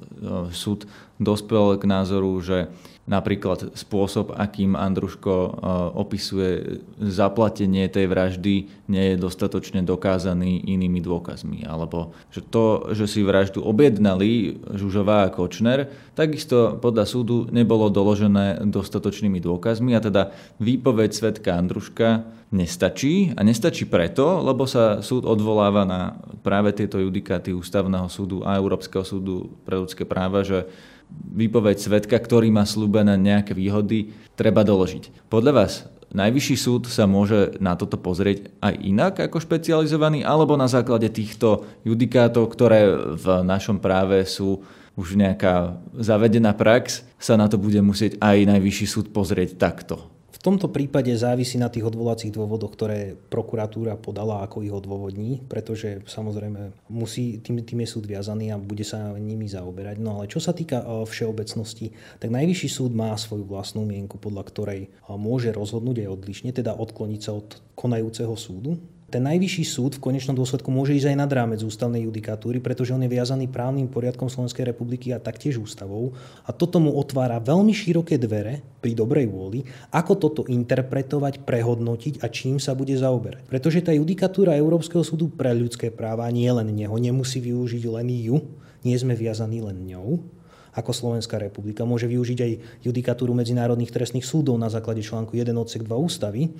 Súd 0.51 0.91
dospel 1.23 1.79
k 1.79 1.87
názoru, 1.87 2.35
že 2.43 2.75
Napríklad 3.05 3.77
spôsob, 3.77 4.33
akým 4.33 4.73
Andruško 4.73 5.35
e, 5.37 5.51
opisuje 5.93 6.81
zaplatenie 6.97 7.85
tej 7.93 8.09
vraždy, 8.09 8.55
nie 8.89 9.05
je 9.13 9.17
dostatočne 9.21 9.85
dokázaný 9.85 10.65
inými 10.65 11.05
dôkazmi. 11.05 11.69
Alebo 11.69 12.17
že 12.33 12.41
to, 12.41 12.97
že 12.97 13.05
si 13.05 13.21
vraždu 13.21 13.61
objednali 13.61 14.57
Žužová 14.73 15.29
a 15.29 15.33
Kočner, 15.33 15.93
takisto 16.17 16.81
podľa 16.81 17.05
súdu 17.05 17.45
nebolo 17.53 17.93
doložené 17.93 18.65
dostatočnými 18.65 19.37
dôkazmi 19.37 19.93
a 19.93 20.01
teda 20.01 20.33
výpoveď 20.65 21.13
svetka 21.13 21.61
Andruška 21.61 22.25
nestačí 22.57 23.37
a 23.37 23.45
nestačí 23.45 23.85
preto, 23.85 24.41
lebo 24.41 24.65
sa 24.65 25.05
súd 25.05 25.29
odvoláva 25.29 25.85
na 25.85 26.17
práve 26.41 26.73
tieto 26.73 26.97
judikáty 26.97 27.53
Ústavného 27.53 28.09
súdu 28.09 28.41
a 28.49 28.57
Európskeho 28.57 29.05
súdu 29.05 29.53
pre 29.69 29.77
ľudské 29.77 30.09
práva, 30.09 30.41
že 30.41 30.65
výpoveď 31.11 31.77
svetka, 31.79 32.17
ktorý 32.17 32.51
má 32.51 32.63
slúbené 32.67 33.19
nejaké 33.19 33.53
výhody, 33.53 34.15
treba 34.39 34.63
doložiť. 34.63 35.29
Podľa 35.31 35.53
vás 35.55 35.73
Najvyšší 36.15 36.55
súd 36.55 36.87
sa 36.87 37.11
môže 37.11 37.59
na 37.59 37.75
toto 37.75 37.99
pozrieť 37.99 38.55
aj 38.63 38.75
inak 38.87 39.15
ako 39.19 39.43
špecializovaný, 39.43 40.23
alebo 40.23 40.55
na 40.55 40.71
základe 40.71 41.11
týchto 41.11 41.67
judikátov, 41.83 42.55
ktoré 42.55 42.87
v 43.19 43.43
našom 43.43 43.83
práve 43.83 44.23
sú 44.23 44.63
už 44.95 45.19
nejaká 45.19 45.75
zavedená 45.91 46.55
prax, 46.55 47.03
sa 47.19 47.35
na 47.35 47.51
to 47.51 47.59
bude 47.59 47.83
musieť 47.83 48.15
aj 48.23 48.47
Najvyšší 48.47 48.87
súd 48.87 49.07
pozrieť 49.11 49.59
takto 49.59 50.14
tomto 50.45 50.69
prípade 50.69 51.09
závisí 51.17 51.57
na 51.57 51.73
tých 51.73 51.89
odvolacích 51.89 52.29
dôvodoch, 52.29 52.77
ktoré 52.77 53.17
prokuratúra 53.17 53.97
podala, 53.97 54.45
ako 54.45 54.61
ich 54.61 54.69
odôvodní, 54.77 55.41
pretože 55.49 56.05
samozrejme 56.05 56.77
musí, 56.93 57.41
tým, 57.41 57.65
tým 57.65 57.81
je 57.81 57.89
súd 57.89 58.05
viazaný 58.05 58.53
a 58.53 58.61
bude 58.61 58.85
sa 58.85 59.17
nimi 59.17 59.49
zaoberať. 59.49 59.97
No 60.05 60.21
ale 60.21 60.29
čo 60.29 60.45
sa 60.45 60.53
týka 60.53 60.85
e, 60.85 61.09
všeobecnosti, 61.09 61.97
tak 62.21 62.29
najvyšší 62.29 62.69
súd 62.69 62.93
má 62.93 63.17
svoju 63.17 63.49
vlastnú 63.49 63.89
mienku, 63.89 64.21
podľa 64.21 64.45
ktorej 64.53 64.81
e, 64.85 64.89
môže 65.17 65.49
rozhodnúť 65.49 66.05
aj 66.05 66.13
odlišne, 66.13 66.51
teda 66.53 66.77
odkloniť 66.77 67.21
sa 67.25 67.33
od 67.33 67.49
konajúceho 67.73 68.37
súdu 68.37 68.77
ten 69.13 69.23
najvyšší 69.23 69.65
súd 69.69 69.93
v 70.01 70.11
konečnom 70.11 70.35
dôsledku 70.35 70.73
môže 70.73 70.97
ísť 70.97 71.15
aj 71.15 71.19
nad 71.23 71.31
rámec 71.31 71.61
ústavnej 71.63 72.09
judikatúry, 72.09 72.59
pretože 72.59 72.97
on 72.97 73.05
je 73.05 73.13
viazaný 73.13 73.47
právnym 73.47 73.87
poriadkom 73.87 74.27
Slovenskej 74.27 74.67
republiky 74.67 75.13
a 75.13 75.23
taktiež 75.23 75.61
ústavou. 75.61 76.17
A 76.49 76.51
toto 76.51 76.81
mu 76.83 76.97
otvára 76.97 77.39
veľmi 77.39 77.71
široké 77.71 78.17
dvere 78.19 78.65
pri 78.81 78.97
dobrej 78.97 79.29
vôli, 79.31 79.61
ako 79.93 80.13
toto 80.19 80.43
interpretovať, 80.49 81.47
prehodnotiť 81.47 82.25
a 82.25 82.33
čím 82.33 82.57
sa 82.59 82.73
bude 82.73 82.97
zaoberať. 82.97 83.47
Pretože 83.47 83.85
tá 83.85 83.93
judikatúra 83.93 84.57
Európskeho 84.57 85.05
súdu 85.07 85.31
pre 85.31 85.53
ľudské 85.53 85.93
práva 85.93 86.27
nie 86.33 86.49
len 86.51 86.73
neho 86.75 86.97
nemusí 86.97 87.39
využiť 87.39 87.85
len 87.87 88.09
ju, 88.09 88.41
nie 88.83 88.97
sme 88.99 89.15
viazaní 89.15 89.63
len 89.63 89.85
ňou, 89.85 90.21
ako 90.75 90.91
Slovenská 90.91 91.39
republika. 91.39 91.87
Môže 91.87 92.11
využiť 92.11 92.39
aj 92.43 92.53
judikatúru 92.83 93.31
medzinárodných 93.31 93.95
trestných 93.95 94.27
súdov 94.27 94.59
na 94.59 94.67
základe 94.67 95.07
článku 95.07 95.39
1 95.39 95.55
odsek 95.55 95.87
2 95.87 95.95
ústavy, 95.95 96.51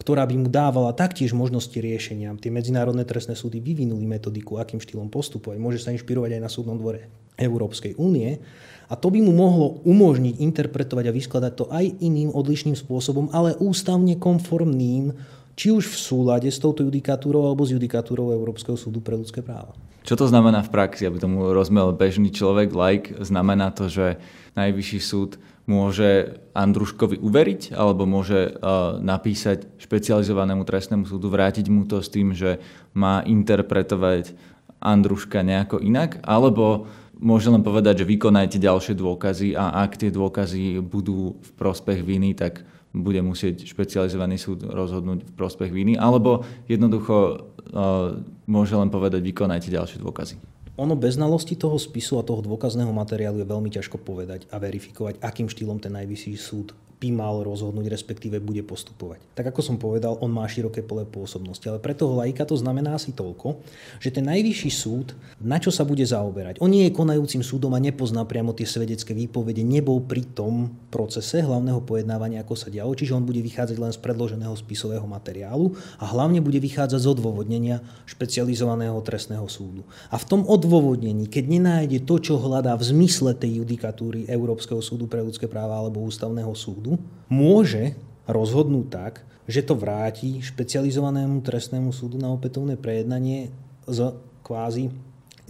ktorá 0.00 0.24
by 0.24 0.34
mu 0.40 0.48
dávala 0.48 0.96
taktiež 0.96 1.36
možnosti 1.36 1.76
riešenia. 1.76 2.32
Tie 2.40 2.48
medzinárodné 2.48 3.04
trestné 3.04 3.36
súdy 3.36 3.60
vyvinuli 3.60 4.08
metodiku, 4.08 4.56
akým 4.56 4.80
štýlom 4.80 5.12
postupovať. 5.12 5.60
Môže 5.60 5.84
sa 5.84 5.92
inšpirovať 5.92 6.40
aj 6.40 6.42
na 6.42 6.48
súdnom 6.48 6.80
dvore 6.80 7.12
Európskej 7.36 8.00
únie. 8.00 8.40
A 8.88 8.96
to 8.96 9.12
by 9.12 9.20
mu 9.20 9.36
mohlo 9.36 9.84
umožniť 9.84 10.40
interpretovať 10.40 11.04
a 11.04 11.14
vyskladať 11.14 11.52
to 11.52 11.64
aj 11.68 11.84
iným 12.00 12.32
odlišným 12.32 12.74
spôsobom, 12.74 13.28
ale 13.30 13.54
ústavne 13.60 14.16
konformným, 14.16 15.14
či 15.54 15.68
už 15.68 15.92
v 15.92 15.96
súlade 16.00 16.48
s 16.48 16.56
touto 16.56 16.80
judikatúrou 16.80 17.44
alebo 17.44 17.68
s 17.68 17.76
judikatúrou 17.76 18.32
Európskeho 18.32 18.80
súdu 18.80 19.04
pre 19.04 19.14
ľudské 19.14 19.44
práva. 19.44 19.76
Čo 20.00 20.16
to 20.16 20.26
znamená 20.32 20.64
v 20.64 20.72
praxi, 20.72 21.04
aby 21.04 21.20
tomu 21.20 21.52
rozumel 21.52 21.92
bežný 21.92 22.32
človek, 22.32 22.72
like? 22.72 23.12
Znamená 23.20 23.68
to, 23.76 23.92
že 23.92 24.16
Najvyšší 24.58 24.98
súd 24.98 25.38
môže 25.68 26.40
Andruškovi 26.56 27.20
uveriť 27.20 27.76
alebo 27.76 28.08
môže 28.08 28.50
uh, 28.50 28.98
napísať 28.98 29.68
špecializovanému 29.78 30.64
trestnému 30.66 31.04
súdu, 31.06 31.30
vrátiť 31.30 31.66
mu 31.70 31.86
to 31.86 32.00
s 32.00 32.08
tým, 32.10 32.34
že 32.34 32.58
má 32.96 33.22
interpretovať 33.22 34.34
Andruška 34.80 35.44
nejako 35.44 35.84
inak, 35.84 36.24
alebo 36.24 36.88
môže 37.20 37.52
len 37.52 37.60
povedať, 37.60 38.02
že 38.02 38.08
vykonajte 38.08 38.56
ďalšie 38.56 38.96
dôkazy 38.96 39.52
a 39.52 39.84
ak 39.84 40.00
tie 40.00 40.08
dôkazy 40.08 40.80
budú 40.80 41.36
v 41.36 41.50
prospech 41.60 42.00
viny, 42.00 42.32
tak 42.32 42.64
bude 42.90 43.20
musieť 43.22 43.68
špecializovaný 43.68 44.40
súd 44.40 44.66
rozhodnúť 44.66 45.22
v 45.28 45.32
prospech 45.36 45.70
viny, 45.70 45.94
alebo 45.94 46.42
jednoducho 46.66 47.14
uh, 47.14 48.18
môže 48.48 48.74
len 48.74 48.90
povedať, 48.90 49.20
vykonajte 49.22 49.68
ďalšie 49.70 50.00
dôkazy 50.00 50.59
ono 50.80 50.96
bez 50.96 51.20
znalosti 51.20 51.60
toho 51.60 51.76
spisu 51.76 52.16
a 52.16 52.24
toho 52.24 52.40
dôkazného 52.40 52.88
materiálu 52.88 53.44
je 53.44 53.50
veľmi 53.52 53.68
ťažko 53.68 54.00
povedať 54.00 54.48
a 54.48 54.56
verifikovať, 54.56 55.20
akým 55.20 55.52
štýlom 55.52 55.76
ten 55.76 55.92
najvyšší 55.92 56.34
súd 56.40 56.72
by 57.00 57.08
mal 57.16 57.40
rozhodnúť, 57.40 57.88
respektíve 57.88 58.44
bude 58.44 58.60
postupovať. 58.60 59.24
Tak 59.32 59.56
ako 59.56 59.60
som 59.64 59.76
povedal, 59.80 60.20
on 60.20 60.28
má 60.28 60.44
široké 60.44 60.84
pole 60.84 61.08
pôsobnosti, 61.08 61.64
ale 61.64 61.80
pre 61.80 61.96
toho 61.96 62.12
lajka 62.12 62.44
to 62.44 62.60
znamená 62.60 62.92
asi 62.92 63.16
toľko, 63.16 63.56
že 64.04 64.12
ten 64.12 64.28
najvyšší 64.28 64.70
súd, 64.70 65.16
na 65.40 65.56
čo 65.56 65.72
sa 65.72 65.88
bude 65.88 66.04
zaoberať? 66.04 66.60
On 66.60 66.68
nie 66.68 66.84
je 66.84 66.92
konajúcim 66.92 67.40
súdom 67.40 67.72
a 67.72 67.80
nepozná 67.80 68.20
priamo 68.28 68.52
tie 68.52 68.68
svedecké 68.68 69.16
výpovede, 69.16 69.64
nebol 69.64 70.04
pri 70.04 70.28
tom 70.28 70.76
procese 70.92 71.40
hlavného 71.40 71.80
pojednávania, 71.88 72.44
ako 72.44 72.52
sa 72.52 72.68
dialo, 72.68 72.92
čiže 72.92 73.16
on 73.16 73.24
bude 73.24 73.40
vychádzať 73.40 73.80
len 73.80 73.92
z 73.96 73.98
predloženého 74.04 74.52
spisového 74.52 75.08
materiálu 75.08 75.72
a 75.96 76.04
hlavne 76.04 76.44
bude 76.44 76.60
vychádzať 76.60 77.00
z 77.00 77.08
odôvodnenia 77.08 77.80
špecializovaného 78.04 79.00
trestného 79.00 79.48
súdu. 79.48 79.88
A 80.12 80.20
v 80.20 80.28
tom 80.28 80.44
odôvodnení, 80.44 81.32
keď 81.32 81.44
nenájde 81.48 82.04
to, 82.04 82.20
čo 82.20 82.36
hľadá 82.36 82.76
v 82.76 82.84
zmysle 82.92 83.32
tej 83.32 83.64
judikatúry 83.64 84.28
Európskeho 84.28 84.84
súdu 84.84 85.08
pre 85.08 85.24
ľudské 85.24 85.48
práva 85.48 85.80
alebo 85.80 86.04
ústavného 86.04 86.52
súdu, 86.52 86.89
súdu 86.90 86.98
môže 87.30 87.94
rozhodnúť 88.26 88.86
tak, 88.90 89.22
že 89.46 89.62
to 89.62 89.78
vráti 89.78 90.42
špecializovanému 90.42 91.42
trestnému 91.42 91.94
súdu 91.94 92.18
na 92.18 92.30
opätovné 92.30 92.74
prejednanie 92.74 93.54
s 93.86 93.98
kvázi 94.42 94.90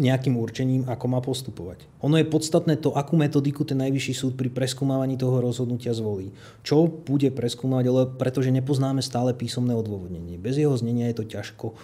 nejakým 0.00 0.40
určením, 0.40 0.88
ako 0.88 1.06
má 1.12 1.20
postupovať. 1.20 1.84
Ono 2.00 2.16
je 2.16 2.24
podstatné 2.24 2.80
to, 2.80 2.96
akú 2.96 3.20
metodiku 3.20 3.68
ten 3.68 3.76
najvyšší 3.84 4.14
súd 4.16 4.32
pri 4.32 4.48
preskúmávaní 4.48 5.20
toho 5.20 5.44
rozhodnutia 5.44 5.92
zvolí. 5.92 6.32
Čo 6.64 6.88
bude 6.88 7.28
preskúmať, 7.28 7.84
ale 7.84 8.02
pretože 8.16 8.48
nepoznáme 8.48 9.04
stále 9.04 9.36
písomné 9.36 9.76
odôvodnenie. 9.76 10.40
Bez 10.40 10.56
jeho 10.56 10.72
znenia 10.72 11.12
je 11.12 11.20
to 11.20 11.28
ťažko 11.28 11.66
uh, 11.68 11.76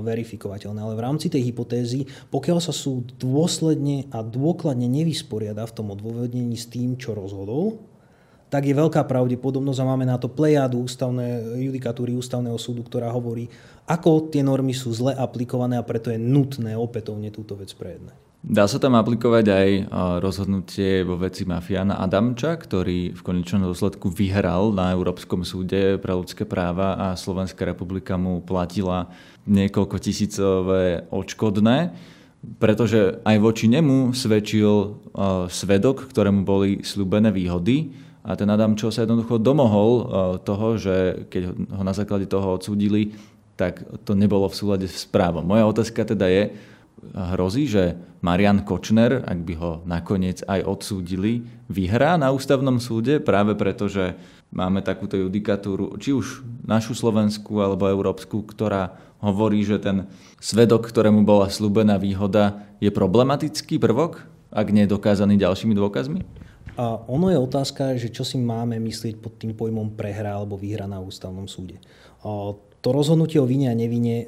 verifikovateľné. 0.00 0.80
Ale 0.80 0.96
v 0.96 1.04
rámci 1.04 1.28
tej 1.28 1.52
hypotézy, 1.52 2.08
pokiaľ 2.32 2.64
sa 2.64 2.72
súd 2.72 3.12
dôsledne 3.20 4.08
a 4.08 4.24
dôkladne 4.24 4.88
nevysporiada 4.88 5.68
v 5.68 5.74
tom 5.76 5.92
odôvodnení 5.92 6.56
s 6.56 6.64
tým, 6.64 6.96
čo 6.96 7.12
rozhodol, 7.12 7.76
tak 8.50 8.66
je 8.66 8.74
veľká 8.74 9.06
pravdepodobnosť 9.06 9.78
a 9.80 9.88
máme 9.88 10.04
na 10.04 10.18
to 10.18 10.26
plejádu 10.26 10.82
ústavné, 10.82 11.54
judikatúry 11.54 12.18
ústavného 12.18 12.58
súdu, 12.58 12.82
ktorá 12.82 13.08
hovorí, 13.14 13.46
ako 13.86 14.28
tie 14.28 14.42
normy 14.42 14.74
sú 14.74 14.90
zle 14.90 15.14
aplikované 15.14 15.78
a 15.78 15.86
preto 15.86 16.10
je 16.10 16.18
nutné 16.18 16.74
opätovne 16.74 17.30
túto 17.30 17.54
vec 17.54 17.70
prejednať. 17.72 18.18
Dá 18.40 18.64
sa 18.64 18.80
tam 18.80 18.96
aplikovať 18.96 19.52
aj 19.52 19.68
rozhodnutie 20.24 21.04
vo 21.04 21.20
veci 21.20 21.44
mafiána 21.44 22.00
Adamča, 22.00 22.56
ktorý 22.56 23.12
v 23.12 23.20
konečnom 23.20 23.68
dôsledku 23.68 24.08
vyhral 24.08 24.72
na 24.72 24.96
Európskom 24.96 25.44
súde 25.44 26.00
pre 26.00 26.16
ľudské 26.16 26.48
práva 26.48 26.96
a 26.96 27.20
Slovenská 27.20 27.68
republika 27.68 28.16
mu 28.16 28.40
platila 28.40 29.12
niekoľko 29.44 29.96
tisícové 30.00 31.04
odškodné, 31.12 31.92
pretože 32.56 33.20
aj 33.28 33.36
voči 33.44 33.68
nemu 33.68 34.16
svedčil 34.16 34.96
svedok, 35.52 36.08
ktorému 36.08 36.40
boli 36.40 36.80
slúbené 36.80 37.28
výhody 37.28 37.92
a 38.20 38.36
ten 38.36 38.48
Adamčo 38.52 38.92
sa 38.92 39.08
jednoducho 39.08 39.40
domohol 39.40 39.90
e, 39.96 40.04
toho, 40.44 40.76
že 40.76 41.24
keď 41.32 41.42
ho 41.72 41.82
na 41.84 41.96
základe 41.96 42.28
toho 42.28 42.60
odsúdili, 42.60 43.16
tak 43.56 43.84
to 44.04 44.16
nebolo 44.16 44.48
v 44.48 44.56
súlade 44.56 44.86
s 44.88 45.04
právom. 45.08 45.44
Moja 45.44 45.68
otázka 45.68 46.04
teda 46.04 46.28
je, 46.28 46.52
hrozí, 47.14 47.64
že 47.64 47.96
Marian 48.20 48.60
Kočner, 48.60 49.24
ak 49.24 49.38
by 49.40 49.54
ho 49.56 49.72
nakoniec 49.88 50.44
aj 50.44 50.68
odsúdili, 50.68 51.48
vyhrá 51.72 52.20
na 52.20 52.28
ústavnom 52.28 52.76
súde 52.76 53.18
práve 53.24 53.56
preto, 53.56 53.88
že 53.88 54.16
máme 54.52 54.84
takúto 54.84 55.16
judikatúru, 55.16 55.96
či 55.96 56.12
už 56.12 56.44
našu 56.68 56.92
slovenskú 56.92 57.64
alebo 57.64 57.88
európsku, 57.88 58.44
ktorá 58.44 59.00
hovorí, 59.24 59.64
že 59.64 59.80
ten 59.80 60.08
svedok, 60.40 60.88
ktorému 60.88 61.24
bola 61.24 61.48
slúbená 61.48 61.96
výhoda, 61.96 62.68
je 62.80 62.92
problematický 62.92 63.80
prvok, 63.80 64.24
ak 64.52 64.68
nie 64.72 64.84
je 64.84 64.92
dokázaný 64.92 65.40
ďalšími 65.40 65.72
dôkazmi? 65.72 66.20
A 66.80 66.96
ono 67.12 67.28
je 67.28 67.36
otázka, 67.36 68.00
že 68.00 68.08
čo 68.08 68.24
si 68.24 68.40
máme 68.40 68.80
myslieť 68.80 69.20
pod 69.20 69.36
tým 69.36 69.52
pojmom 69.52 69.92
prehra 70.00 70.40
alebo 70.40 70.56
výhra 70.56 70.88
na 70.88 70.96
ústavnom 70.96 71.44
súde. 71.44 71.76
A 72.24 72.56
to 72.80 72.96
rozhodnutie 72.96 73.36
o 73.36 73.44
vine 73.44 73.68
a 73.68 73.76
nevine 73.76 74.24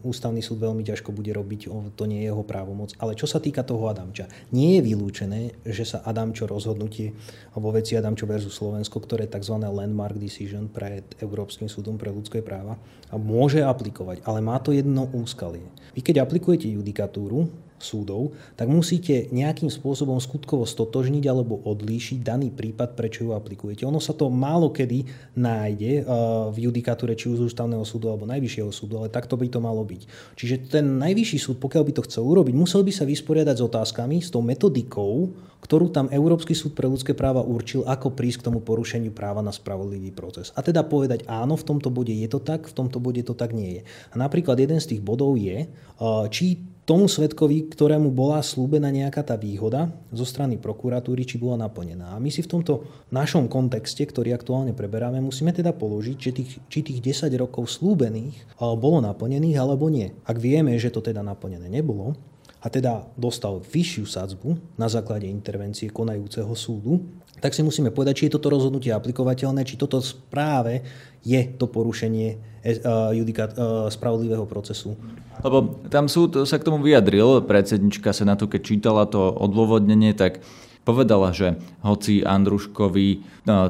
ústavný 0.00 0.40
súd 0.40 0.64
veľmi 0.64 0.80
ťažko 0.80 1.12
bude 1.12 1.28
robiť, 1.36 1.68
to 1.92 2.04
nie 2.08 2.24
je 2.24 2.32
jeho 2.32 2.40
právomoc. 2.40 2.96
Ale 2.96 3.12
čo 3.12 3.28
sa 3.28 3.44
týka 3.44 3.60
toho 3.60 3.92
Adamča, 3.92 4.24
nie 4.56 4.80
je 4.80 4.88
vylúčené, 4.88 5.52
že 5.68 5.84
sa 5.84 6.00
Adamčo 6.08 6.48
rozhodnutie 6.48 7.12
vo 7.52 7.68
veci 7.68 7.92
Adamčo 8.00 8.24
versus 8.24 8.56
Slovensko, 8.56 9.04
ktoré 9.04 9.28
je 9.28 9.36
tzv. 9.36 9.60
landmark 9.60 10.16
decision 10.16 10.72
pred 10.72 11.04
Európskym 11.20 11.68
súdom 11.68 12.00
pre 12.00 12.08
ľudské 12.08 12.40
práva, 12.40 12.80
môže 13.12 13.60
aplikovať, 13.60 14.24
ale 14.24 14.40
má 14.40 14.56
to 14.64 14.72
jedno 14.72 15.04
úskalie. 15.12 15.68
Vy 15.92 16.00
keď 16.00 16.24
aplikujete 16.24 16.72
judikatúru, 16.72 17.52
súdov, 17.80 18.34
tak 18.54 18.70
musíte 18.70 19.30
nejakým 19.30 19.70
spôsobom 19.70 20.18
skutkovo 20.18 20.66
stotožniť 20.66 21.24
alebo 21.26 21.58
odlíšiť 21.62 22.18
daný 22.22 22.50
prípad, 22.52 22.98
prečo 22.98 23.26
ju 23.26 23.30
aplikujete. 23.34 23.86
Ono 23.86 24.02
sa 24.02 24.14
to 24.14 24.30
málo 24.30 24.70
kedy 24.70 25.06
nájde 25.38 25.92
eh, 25.98 26.04
v 26.52 26.56
judikatúre 26.68 27.14
či 27.14 27.30
už 27.30 27.50
ústavného 27.50 27.82
súdu 27.86 28.10
alebo 28.10 28.28
najvyššieho 28.28 28.70
súdu, 28.70 29.00
ale 29.00 29.08
takto 29.10 29.38
by 29.38 29.46
to 29.48 29.58
malo 29.62 29.82
byť. 29.82 30.34
Čiže 30.36 30.56
ten 30.70 30.98
najvyšší 30.98 31.38
súd, 31.38 31.56
pokiaľ 31.62 31.82
by 31.88 31.92
to 31.98 32.06
chcel 32.06 32.24
urobiť, 32.26 32.54
musel 32.54 32.82
by 32.84 32.92
sa 32.92 33.06
vysporiadať 33.06 33.56
s 33.58 33.66
otázkami, 33.66 34.16
s 34.20 34.28
tou 34.28 34.42
metodikou, 34.44 35.32
ktorú 35.58 35.90
tam 35.90 36.06
Európsky 36.08 36.54
súd 36.54 36.78
pre 36.78 36.86
ľudské 36.86 37.12
práva 37.12 37.42
určil, 37.42 37.82
ako 37.84 38.14
prísť 38.14 38.42
k 38.42 38.46
tomu 38.50 38.62
porušeniu 38.62 39.10
práva 39.10 39.42
na 39.42 39.50
spravodlivý 39.50 40.14
proces. 40.14 40.54
A 40.54 40.62
teda 40.62 40.86
povedať, 40.86 41.26
áno, 41.26 41.58
v 41.58 41.66
tomto 41.66 41.90
bode 41.90 42.14
je 42.14 42.28
to 42.30 42.38
tak, 42.38 42.70
v 42.70 42.74
tomto 42.74 43.02
bode 43.02 43.20
to 43.26 43.34
tak 43.34 43.50
nie 43.50 43.80
je. 43.80 43.82
A 44.12 44.14
napríklad 44.16 44.56
jeden 44.58 44.78
z 44.78 44.94
tých 44.94 45.02
bodov 45.02 45.34
je, 45.36 45.66
eh, 45.66 46.24
či 46.30 46.62
tomu 46.88 47.04
svetkovi, 47.04 47.68
ktorému 47.68 48.08
bola 48.08 48.40
slúbená 48.40 48.88
nejaká 48.88 49.20
tá 49.20 49.36
výhoda 49.36 49.92
zo 50.08 50.24
strany 50.24 50.56
prokuratúry, 50.56 51.28
či 51.28 51.36
bola 51.36 51.68
naplnená. 51.68 52.16
A 52.16 52.22
my 52.22 52.32
si 52.32 52.40
v 52.40 52.48
tomto 52.48 52.88
našom 53.12 53.44
kontexte, 53.44 54.08
ktorý 54.08 54.32
aktuálne 54.32 54.72
preberáme, 54.72 55.20
musíme 55.20 55.52
teda 55.52 55.76
položiť, 55.76 56.16
či 56.16 56.30
tých, 56.32 56.50
či 56.72 56.80
tých 56.80 57.28
10 57.28 57.28
rokov 57.36 57.68
slúbených 57.68 58.56
bolo 58.56 59.04
naplnených 59.04 59.60
alebo 59.60 59.92
nie. 59.92 60.16
Ak 60.24 60.40
vieme, 60.40 60.80
že 60.80 60.88
to 60.88 61.04
teda 61.04 61.20
naplnené 61.20 61.68
nebolo, 61.68 62.16
a 62.58 62.66
teda 62.66 63.06
dostal 63.14 63.62
vyššiu 63.62 64.04
sadzbu 64.06 64.58
na 64.74 64.90
základe 64.90 65.30
intervencie 65.30 65.94
konajúceho 65.94 66.50
súdu, 66.58 67.06
tak 67.38 67.54
si 67.54 67.62
musíme 67.62 67.94
povedať, 67.94 68.14
či 68.18 68.24
je 68.26 68.34
toto 68.34 68.50
rozhodnutie 68.50 68.90
aplikovateľné, 68.90 69.62
či 69.62 69.78
toto 69.78 70.02
správe 70.02 70.82
je 71.22 71.38
to 71.54 71.70
porušenie 71.70 72.28
eh, 72.34 72.82
judikát, 73.14 73.54
eh, 73.54 73.86
spravodlivého 73.90 74.42
procesu. 74.50 74.98
Lebo 75.38 75.78
tam 75.86 76.10
súd 76.10 76.34
sa 76.50 76.58
k 76.58 76.66
tomu 76.66 76.82
vyjadril, 76.82 77.46
predsednička 77.46 78.10
to, 78.10 78.50
keď 78.50 78.60
čítala 78.66 79.06
to 79.06 79.30
odôvodnenie, 79.30 80.10
tak 80.18 80.42
povedala, 80.88 81.36
že 81.36 81.60
hoci 81.84 82.24
Andruškovi 82.24 83.08
e, 83.12 83.18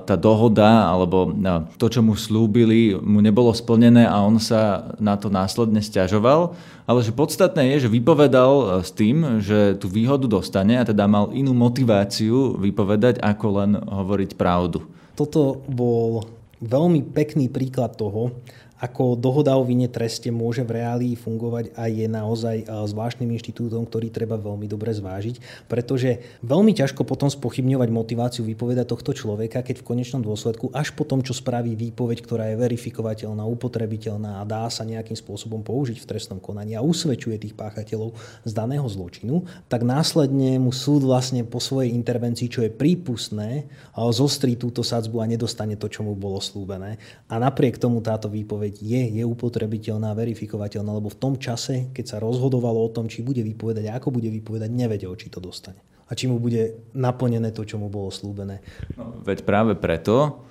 tá 0.07 0.15
dohoda 0.15 0.87
alebo 0.87 1.35
e, 1.35 1.67
to, 1.75 1.91
čo 1.91 1.99
mu 2.07 2.15
slúbili, 2.15 2.95
mu 2.95 3.19
nebolo 3.19 3.51
splnené 3.51 4.07
a 4.07 4.23
on 4.23 4.39
sa 4.39 4.95
na 5.03 5.19
to 5.19 5.27
následne 5.27 5.83
stiažoval, 5.83 6.55
ale 6.87 7.03
že 7.03 7.11
podstatné 7.11 7.75
je, 7.75 7.91
že 7.91 7.95
vypovedal 7.99 8.53
e, 8.55 8.67
s 8.87 8.95
tým, 8.95 9.43
že 9.43 9.75
tú 9.83 9.91
výhodu 9.91 10.31
dostane 10.31 10.79
a 10.79 10.87
teda 10.87 11.11
mal 11.11 11.35
inú 11.35 11.51
motiváciu 11.59 12.55
vypovedať, 12.55 13.19
ako 13.19 13.47
len 13.59 13.71
hovoriť 13.75 14.39
pravdu. 14.39 14.87
Toto 15.19 15.67
bol 15.67 16.23
veľmi 16.63 17.03
pekný 17.11 17.51
príklad 17.51 17.99
toho, 17.99 18.39
ako 18.79 19.19
dohoda 19.19 19.59
o 19.59 19.67
vine 19.67 19.91
treste 19.91 20.31
môže 20.31 20.63
v 20.63 20.79
reálii 20.79 21.19
fungovať 21.19 21.75
a 21.75 21.91
je 21.91 22.07
naozaj 22.07 22.65
zvláštnym 22.67 23.27
inštitútom, 23.35 23.85
ktorý 23.85 24.15
treba 24.15 24.39
veľmi 24.39 24.71
dobre 24.71 24.95
zvážiť, 24.95 25.67
pretože 25.67 26.23
veľmi 26.47 26.71
ťažko 26.73 27.03
potom 27.03 27.27
spochybňovať 27.27 27.89
motiváciu 27.91 28.47
vypovedať 28.47 28.87
tohto 28.87 29.11
človeka, 29.13 29.67
keď 29.67 29.83
v 29.83 29.89
konečnom 29.91 30.23
dôsledku 30.23 30.71
až 30.71 30.95
po 30.95 31.03
tom, 31.03 31.27
čo 31.27 31.35
spraví 31.35 31.75
výpoveď, 31.75 32.23
ktorá 32.23 32.55
je 32.55 32.61
verifikovateľná, 32.63 33.43
upotrebiteľná 33.43 34.39
a 34.39 34.47
dá 34.47 34.71
sa 34.71 34.87
nejakým 34.87 35.19
spôsobom 35.19 35.61
použiť 35.67 35.99
v 35.99 36.09
trestnom 36.09 36.39
konaní 36.39 36.79
a 36.79 36.85
usvedčuje 36.87 37.35
tých 37.43 37.59
páchateľov 37.59 38.15
z 38.47 38.53
daného 38.55 38.87
zločinu, 38.87 39.43
tak 39.67 39.83
následne 39.83 40.63
mu 40.63 40.71
súd 40.71 41.03
vlastne 41.03 41.43
po 41.43 41.59
svojej 41.59 41.91
intervencii, 41.91 42.47
čo 42.47 42.63
je 42.63 42.71
prípustné, 42.71 43.67
zostrí 44.15 44.55
túto 44.55 44.87
sadzbu 44.87 45.19
a 45.19 45.27
nedostane 45.27 45.75
to, 45.75 45.91
čo 45.91 46.07
mu 46.07 46.15
bolo 46.15 46.39
slúbené. 46.39 47.03
A 47.27 47.43
napriek 47.43 47.81
tomu 47.81 47.99
táto 47.99 48.31
výpoveď 48.31 48.68
výpoveď 48.69 48.75
je, 48.85 49.03
je 49.21 49.25
upotrebiteľná, 49.25 50.13
verifikovateľná, 50.13 50.91
lebo 50.93 51.09
v 51.09 51.19
tom 51.19 51.35
čase, 51.41 51.89
keď 51.97 52.05
sa 52.05 52.17
rozhodovalo 52.21 52.85
o 52.85 52.93
tom, 52.93 53.09
či 53.09 53.25
bude 53.25 53.41
vypovedať 53.41 53.89
a 53.89 53.97
ako 53.97 54.13
bude 54.13 54.29
vypovedať, 54.29 54.69
nevedel, 54.69 55.17
či 55.17 55.33
to 55.33 55.41
dostane. 55.41 55.81
A 56.09 56.17
či 56.17 56.25
mu 56.25 56.41
bude 56.41 56.89
naplnené 56.97 57.53
to, 57.53 57.69
čo 57.69 57.77
mu 57.77 57.93
bolo 57.93 58.09
slúbené. 58.09 58.65
No, 58.97 59.21
veď 59.25 59.45
práve 59.45 59.77
preto 59.77 60.45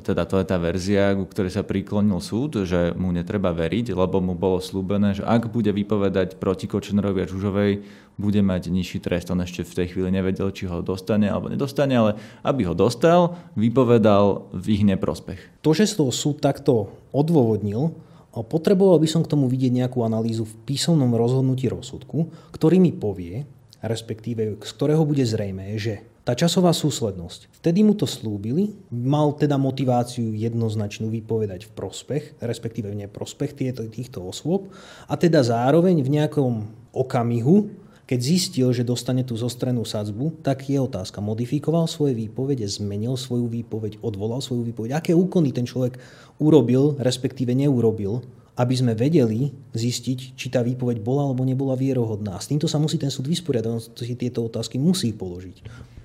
teda 0.00 0.24
to 0.24 0.40
je 0.40 0.46
tá 0.48 0.56
verzia, 0.56 1.12
ku 1.12 1.28
ktorej 1.28 1.52
sa 1.52 1.66
priklonil 1.66 2.24
súd, 2.24 2.64
že 2.64 2.96
mu 2.96 3.12
netreba 3.12 3.52
veriť, 3.52 3.92
lebo 3.92 4.24
mu 4.24 4.32
bolo 4.32 4.62
slúbené, 4.62 5.12
že 5.18 5.26
ak 5.28 5.52
bude 5.52 5.68
vypovedať 5.68 6.40
proti 6.40 6.64
Kočnerovi 6.64 7.20
a 7.20 7.28
Žužovej, 7.28 7.84
bude 8.16 8.40
mať 8.40 8.72
nižší 8.72 9.04
trest. 9.04 9.28
On 9.28 9.40
ešte 9.40 9.66
v 9.66 9.76
tej 9.82 9.86
chvíli 9.92 10.08
nevedel, 10.08 10.48
či 10.54 10.64
ho 10.64 10.80
dostane 10.80 11.28
alebo 11.28 11.52
nedostane, 11.52 11.92
ale 11.92 12.16
aby 12.46 12.64
ho 12.64 12.72
dostal, 12.72 13.36
vypovedal 13.58 14.52
v 14.56 14.80
ich 14.80 14.82
neprospech. 14.88 15.60
To, 15.60 15.76
že 15.76 15.90
to 15.92 16.08
súd 16.08 16.40
takto 16.40 16.92
odôvodnil, 17.12 17.92
potreboval 18.32 18.96
by 18.96 19.08
som 19.08 19.20
k 19.20 19.32
tomu 19.32 19.48
vidieť 19.48 19.72
nejakú 19.84 20.00
analýzu 20.04 20.48
v 20.48 20.56
písomnom 20.64 21.12
rozhodnutí 21.12 21.68
rozsudku, 21.68 22.32
ktorý 22.54 22.80
mi 22.80 22.92
povie, 22.94 23.44
respektíve 23.82 24.62
z 24.62 24.70
ktorého 24.78 25.02
bude 25.02 25.26
zrejme, 25.26 25.74
že 25.76 26.00
tá 26.22 26.38
časová 26.38 26.70
súslednosť. 26.70 27.50
Vtedy 27.58 27.82
mu 27.82 27.98
to 27.98 28.06
slúbili, 28.06 28.78
mal 28.94 29.34
teda 29.34 29.58
motiváciu 29.58 30.30
jednoznačnú 30.38 31.10
vypovedať 31.10 31.66
v 31.66 31.74
prospech, 31.74 32.22
respektíve 32.38 32.94
v 32.94 33.06
neprospech 33.06 33.58
tieto, 33.58 33.82
týchto 33.90 34.22
osôb 34.22 34.70
a 35.10 35.18
teda 35.18 35.42
zároveň 35.42 35.98
v 35.98 36.22
nejakom 36.22 36.70
okamihu, 36.94 37.74
keď 38.06 38.18
zistil, 38.22 38.68
že 38.70 38.86
dostane 38.86 39.26
tú 39.26 39.34
zostrenú 39.34 39.82
sadzbu, 39.82 40.44
tak 40.46 40.68
je 40.68 40.78
otázka. 40.78 41.18
Modifikoval 41.22 41.88
svoje 41.88 42.14
výpovede, 42.14 42.66
zmenil 42.66 43.18
svoju 43.18 43.48
výpoveď, 43.48 43.98
odvolal 44.04 44.42
svoju 44.42 44.68
výpoveď. 44.68 45.00
Aké 45.00 45.16
úkony 45.16 45.50
ten 45.50 45.64
človek 45.64 45.96
urobil, 46.36 46.98
respektíve 47.00 47.56
neurobil, 47.56 48.20
aby 48.60 48.74
sme 48.76 48.92
vedeli 48.92 49.48
zistiť, 49.72 50.36
či 50.36 50.46
tá 50.52 50.60
výpoveď 50.60 51.00
bola 51.00 51.24
alebo 51.24 51.40
nebola 51.46 51.72
vierohodná. 51.72 52.36
S 52.36 52.52
týmto 52.52 52.68
sa 52.68 52.76
musí 52.76 53.00
ten 53.00 53.08
súd 53.08 53.32
vysporiadať, 53.32 53.70
on 53.70 53.80
si 53.80 54.12
tieto 54.12 54.44
otázky 54.44 54.76
musí 54.76 55.16
položiť. 55.16 55.56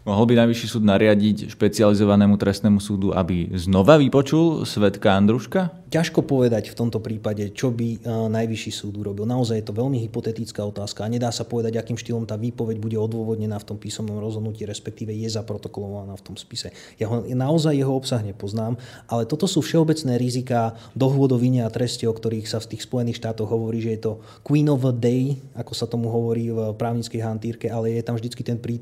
Mohol 0.07 0.23
by 0.23 0.33
Najvyšší 0.39 0.67
súd 0.71 0.87
nariadiť 0.87 1.51
špecializovanému 1.51 2.39
trestnému 2.39 2.79
súdu, 2.79 3.11
aby 3.11 3.51
znova 3.59 3.99
vypočul 3.99 4.63
svetka 4.63 5.11
Andruška? 5.19 5.83
Ťažko 5.91 6.23
povedať 6.23 6.71
v 6.71 6.79
tomto 6.79 7.03
prípade, 7.03 7.51
čo 7.51 7.75
by 7.75 8.07
Najvyšší 8.31 8.71
súd 8.71 9.03
urobil. 9.03 9.27
Naozaj 9.27 9.59
je 9.59 9.67
to 9.67 9.75
veľmi 9.75 9.99
hypotetická 10.07 10.63
otázka 10.63 11.03
a 11.03 11.11
nedá 11.11 11.27
sa 11.35 11.43
povedať, 11.43 11.75
akým 11.75 11.99
štýlom 11.99 12.23
tá 12.23 12.39
výpoveď 12.39 12.79
bude 12.79 12.95
odôvodnená 12.95 13.59
v 13.59 13.67
tom 13.67 13.75
písomnom 13.75 14.23
rozhodnutí, 14.23 14.63
respektíve 14.63 15.11
je 15.11 15.27
zaprotokolovaná 15.27 16.15
v 16.15 16.23
tom 16.23 16.39
spise. 16.39 16.71
Ja 16.95 17.11
ho, 17.11 17.27
naozaj 17.27 17.75
jeho 17.75 17.91
obsah 17.91 18.23
nepoznám, 18.23 18.79
ale 19.11 19.27
toto 19.27 19.43
sú 19.43 19.59
všeobecné 19.59 20.15
rizika 20.15 20.79
dohôd 20.95 21.35
a 21.35 21.67
treste, 21.67 22.07
o 22.07 22.15
ktorých 22.15 22.47
sa 22.47 22.63
v 22.63 22.71
tých 22.71 22.87
Spojených 22.87 23.19
štátoch 23.19 23.51
hovorí, 23.51 23.83
že 23.83 23.99
je 23.99 24.01
to 24.07 24.11
Queen 24.47 24.71
of 24.71 24.87
the 24.87 24.95
Day, 24.95 25.35
ako 25.51 25.75
sa 25.75 25.83
tomu 25.83 26.07
hovorí 26.07 26.47
v 26.47 26.71
právnickej 26.79 27.19
hantírke, 27.19 27.67
ale 27.67 27.99
je 27.99 28.03
tam 28.07 28.15
vždycky 28.15 28.39
ten, 28.47 28.55
prí, 28.55 28.79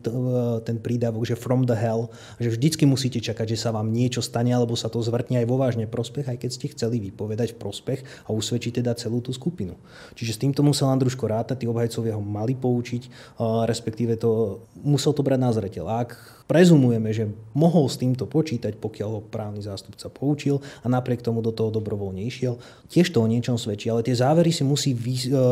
ten 0.61 0.77
prídav 0.77 1.14
prídavok, 1.15 1.23
že 1.31 1.39
from 1.39 1.63
the 1.63 1.75
hell, 1.75 2.11
že 2.35 2.51
vždycky 2.51 2.83
musíte 2.83 3.23
čakať, 3.23 3.55
že 3.55 3.61
sa 3.63 3.71
vám 3.71 3.87
niečo 3.87 4.19
stane, 4.19 4.51
alebo 4.51 4.75
sa 4.75 4.91
to 4.91 4.99
zvrtne 4.99 5.39
aj 5.39 5.47
vo 5.47 5.55
vážne 5.55 5.87
prospech, 5.87 6.27
aj 6.27 6.37
keď 6.43 6.49
ste 6.51 6.67
chceli 6.75 6.99
vypovedať 6.99 7.55
v 7.55 7.59
prospech 7.63 7.99
a 8.27 8.35
usvedčiť 8.35 8.83
teda 8.83 8.91
celú 8.99 9.23
tú 9.23 9.31
skupinu. 9.31 9.79
Čiže 10.19 10.35
s 10.35 10.41
týmto 10.43 10.59
musel 10.61 10.91
Andruško 10.91 11.25
rátať, 11.31 11.63
tí 11.63 11.65
obhajcovia 11.71 12.19
ho 12.19 12.23
mali 12.23 12.53
poučiť, 12.59 13.37
respektíve 13.65 14.19
to, 14.19 14.59
musel 14.83 15.15
to 15.15 15.23
brať 15.23 15.39
na 15.39 15.51
zreteľ. 15.55 15.85
Ak 15.87 16.35
prezumujeme, 16.45 17.09
že 17.09 17.29
mohol 17.57 17.89
s 17.89 17.97
týmto 17.97 18.29
počítať, 18.29 18.77
pokiaľ 18.77 19.09
ho 19.17 19.21
právny 19.21 19.65
zástupca 19.65 20.09
poučil 20.13 20.61
a 20.85 20.87
napriek 20.89 21.25
tomu 21.25 21.41
do 21.41 21.49
toho 21.49 21.73
dobrovoľne 21.73 22.21
išiel. 22.21 22.61
Tiež 22.89 23.09
to 23.09 23.21
o 23.21 23.29
niečom 23.29 23.57
svedčí, 23.57 23.89
ale 23.89 24.05
tie 24.05 24.13
závery 24.13 24.53
si 24.53 24.61
musí 24.61 24.93
e, 24.93 24.97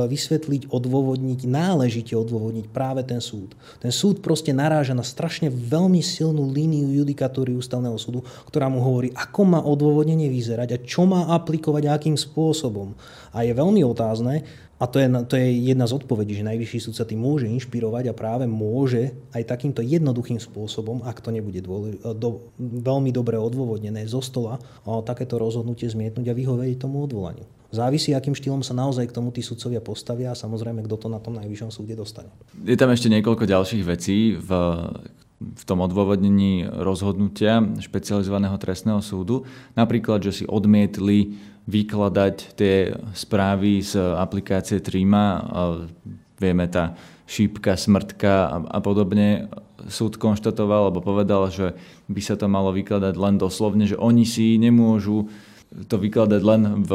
vysvetliť, 0.05 0.69
odôvodniť, 0.69 1.49
náležite 1.49 2.13
odôvodniť 2.13 2.69
práve 2.69 3.01
ten 3.01 3.17
súd. 3.17 3.57
Ten 3.81 3.89
súd 3.89 4.21
proste 4.21 4.53
naráža 4.53 4.93
na 4.93 5.01
strašne 5.01 5.49
veľmi 5.53 6.01
silnú 6.01 6.49
líniu 6.49 6.89
judikatúry 7.05 7.53
ústavného 7.53 7.95
súdu, 8.01 8.25
ktorá 8.49 8.67
mu 8.67 8.81
hovorí, 8.81 9.13
ako 9.13 9.41
má 9.45 9.59
odôvodnenie 9.61 10.27
vyzerať 10.27 10.69
a 10.73 10.81
čo 10.81 11.05
má 11.05 11.29
aplikovať 11.31 11.83
a 11.87 11.93
akým 11.95 12.17
spôsobom. 12.17 12.97
A 13.31 13.45
je 13.45 13.53
veľmi 13.53 13.85
otázne, 13.85 14.41
a 14.81 14.89
to 14.89 14.99
je, 14.99 15.07
to 15.31 15.39
je 15.39 15.71
jedna 15.71 15.87
z 15.87 15.95
odpovedí, 15.95 16.35
že 16.35 16.43
najvyšší 16.43 16.79
súd 16.83 16.95
sa 16.99 17.07
tým 17.07 17.23
môže 17.23 17.47
inšpirovať 17.47 18.11
a 18.11 18.17
práve 18.17 18.43
môže 18.49 19.15
aj 19.31 19.47
takýmto 19.47 19.79
jednoduchým 19.79 20.43
spôsobom, 20.43 21.07
ak 21.07 21.23
to 21.23 21.31
nebude 21.31 21.63
dôle, 21.63 21.95
do, 22.19 22.51
veľmi 22.59 23.15
dobre 23.15 23.39
odôvodnené 23.39 24.03
zo 24.11 24.19
stola, 24.19 24.59
takéto 25.07 25.39
rozhodnutie 25.39 25.87
zmietnúť 25.87 26.27
a 26.27 26.35
vyhovieť 26.35 26.83
tomu 26.83 26.99
odvolaniu. 27.07 27.47
Závisí, 27.73 28.13
akým 28.13 28.35
štýlom 28.35 28.61
sa 28.61 28.77
naozaj 28.77 29.07
k 29.09 29.15
tomu 29.15 29.33
tí 29.33 29.41
sudcovia 29.41 29.81
postavia 29.81 30.35
a 30.35 30.37
samozrejme, 30.37 30.85
kto 30.85 30.95
to 30.99 31.07
na 31.09 31.17
tom 31.17 31.39
najvyššom 31.41 31.71
súde 31.73 31.95
dostane. 31.97 32.29
Je 32.61 32.77
tam 32.77 32.91
ešte 32.91 33.09
niekoľko 33.09 33.49
ďalších 33.49 33.83
vecí 33.87 34.37
v, 34.37 34.49
v 35.53 35.63
tom 35.67 35.83
odôvodnení 35.83 36.67
rozhodnutia 36.67 37.59
špecializovaného 37.81 38.55
trestného 38.55 39.03
súdu. 39.03 39.43
Napríklad, 39.75 40.23
že 40.23 40.43
si 40.43 40.45
odmietli 40.47 41.35
vykladať 41.67 42.35
tie 42.59 42.91
správy 43.15 43.83
z 43.83 43.99
aplikácie 43.99 44.83
Trima, 44.83 45.39
vieme 46.39 46.67
tá 46.67 46.95
šípka, 47.23 47.79
smrtka 47.79 48.33
a, 48.51 48.57
a 48.67 48.79
podobne, 48.83 49.47
súd 49.87 50.19
konštatoval 50.19 50.91
alebo 50.91 50.99
povedal, 51.03 51.47
že 51.47 51.75
by 52.11 52.21
sa 52.23 52.35
to 52.35 52.51
malo 52.51 52.75
vykladať 52.75 53.15
len 53.15 53.35
doslovne, 53.39 53.87
že 53.87 53.99
oni 53.99 54.27
si 54.27 54.59
nemôžu 54.59 55.31
to 55.87 55.95
vykladať 55.97 56.41
len 56.43 56.85
v, 56.85 56.91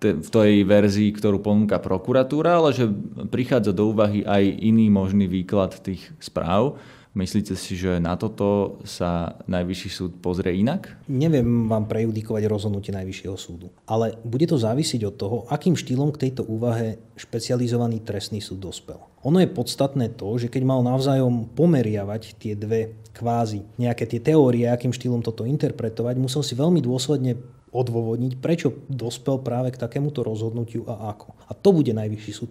v 0.00 0.28
tej 0.30 0.52
verzii, 0.64 1.10
ktorú 1.12 1.42
ponúka 1.42 1.82
prokuratúra, 1.82 2.62
ale 2.62 2.70
že 2.72 2.88
prichádza 3.28 3.74
do 3.74 3.92
úvahy 3.92 4.24
aj 4.24 4.44
iný 4.62 4.88
možný 4.88 5.26
výklad 5.28 5.76
tých 5.82 6.08
správ. 6.22 6.78
Myslíte 7.18 7.58
si, 7.58 7.74
že 7.74 7.98
na 7.98 8.14
toto 8.14 8.78
sa 8.86 9.34
Najvyšší 9.50 9.90
súd 9.90 10.12
pozrie 10.22 10.62
inak? 10.62 11.02
Neviem 11.10 11.66
vám 11.66 11.90
prejudikovať 11.90 12.46
rozhodnutie 12.46 12.94
Najvyššieho 12.94 13.34
súdu, 13.34 13.74
ale 13.90 14.14
bude 14.22 14.46
to 14.46 14.54
závisiť 14.54 15.02
od 15.02 15.14
toho, 15.18 15.36
akým 15.50 15.74
štýlom 15.74 16.14
k 16.14 16.30
tejto 16.30 16.46
úvahe 16.46 17.02
špecializovaný 17.18 18.06
trestný 18.06 18.38
súd 18.38 18.62
dospel. 18.62 19.02
Ono 19.26 19.42
je 19.42 19.50
podstatné 19.50 20.14
to, 20.14 20.38
že 20.38 20.46
keď 20.46 20.62
mal 20.62 20.86
navzájom 20.86 21.50
pomeriavať 21.58 22.38
tie 22.38 22.54
dve 22.54 22.94
kvázi, 23.10 23.66
nejaké 23.82 24.06
tie 24.06 24.22
teórie, 24.22 24.70
akým 24.70 24.94
štýlom 24.94 25.26
toto 25.26 25.42
interpretovať, 25.42 26.14
musel 26.22 26.46
si 26.46 26.54
veľmi 26.54 26.78
dôsledne 26.78 27.34
odôvodniť, 27.72 28.40
prečo 28.40 28.72
dospel 28.88 29.40
práve 29.40 29.72
k 29.72 29.80
takémuto 29.80 30.24
rozhodnutiu 30.24 30.88
a 30.88 31.12
ako. 31.12 31.36
A 31.48 31.52
to 31.52 31.72
bude 31.72 31.92
najvyšší 31.92 32.32
súd 32.32 32.50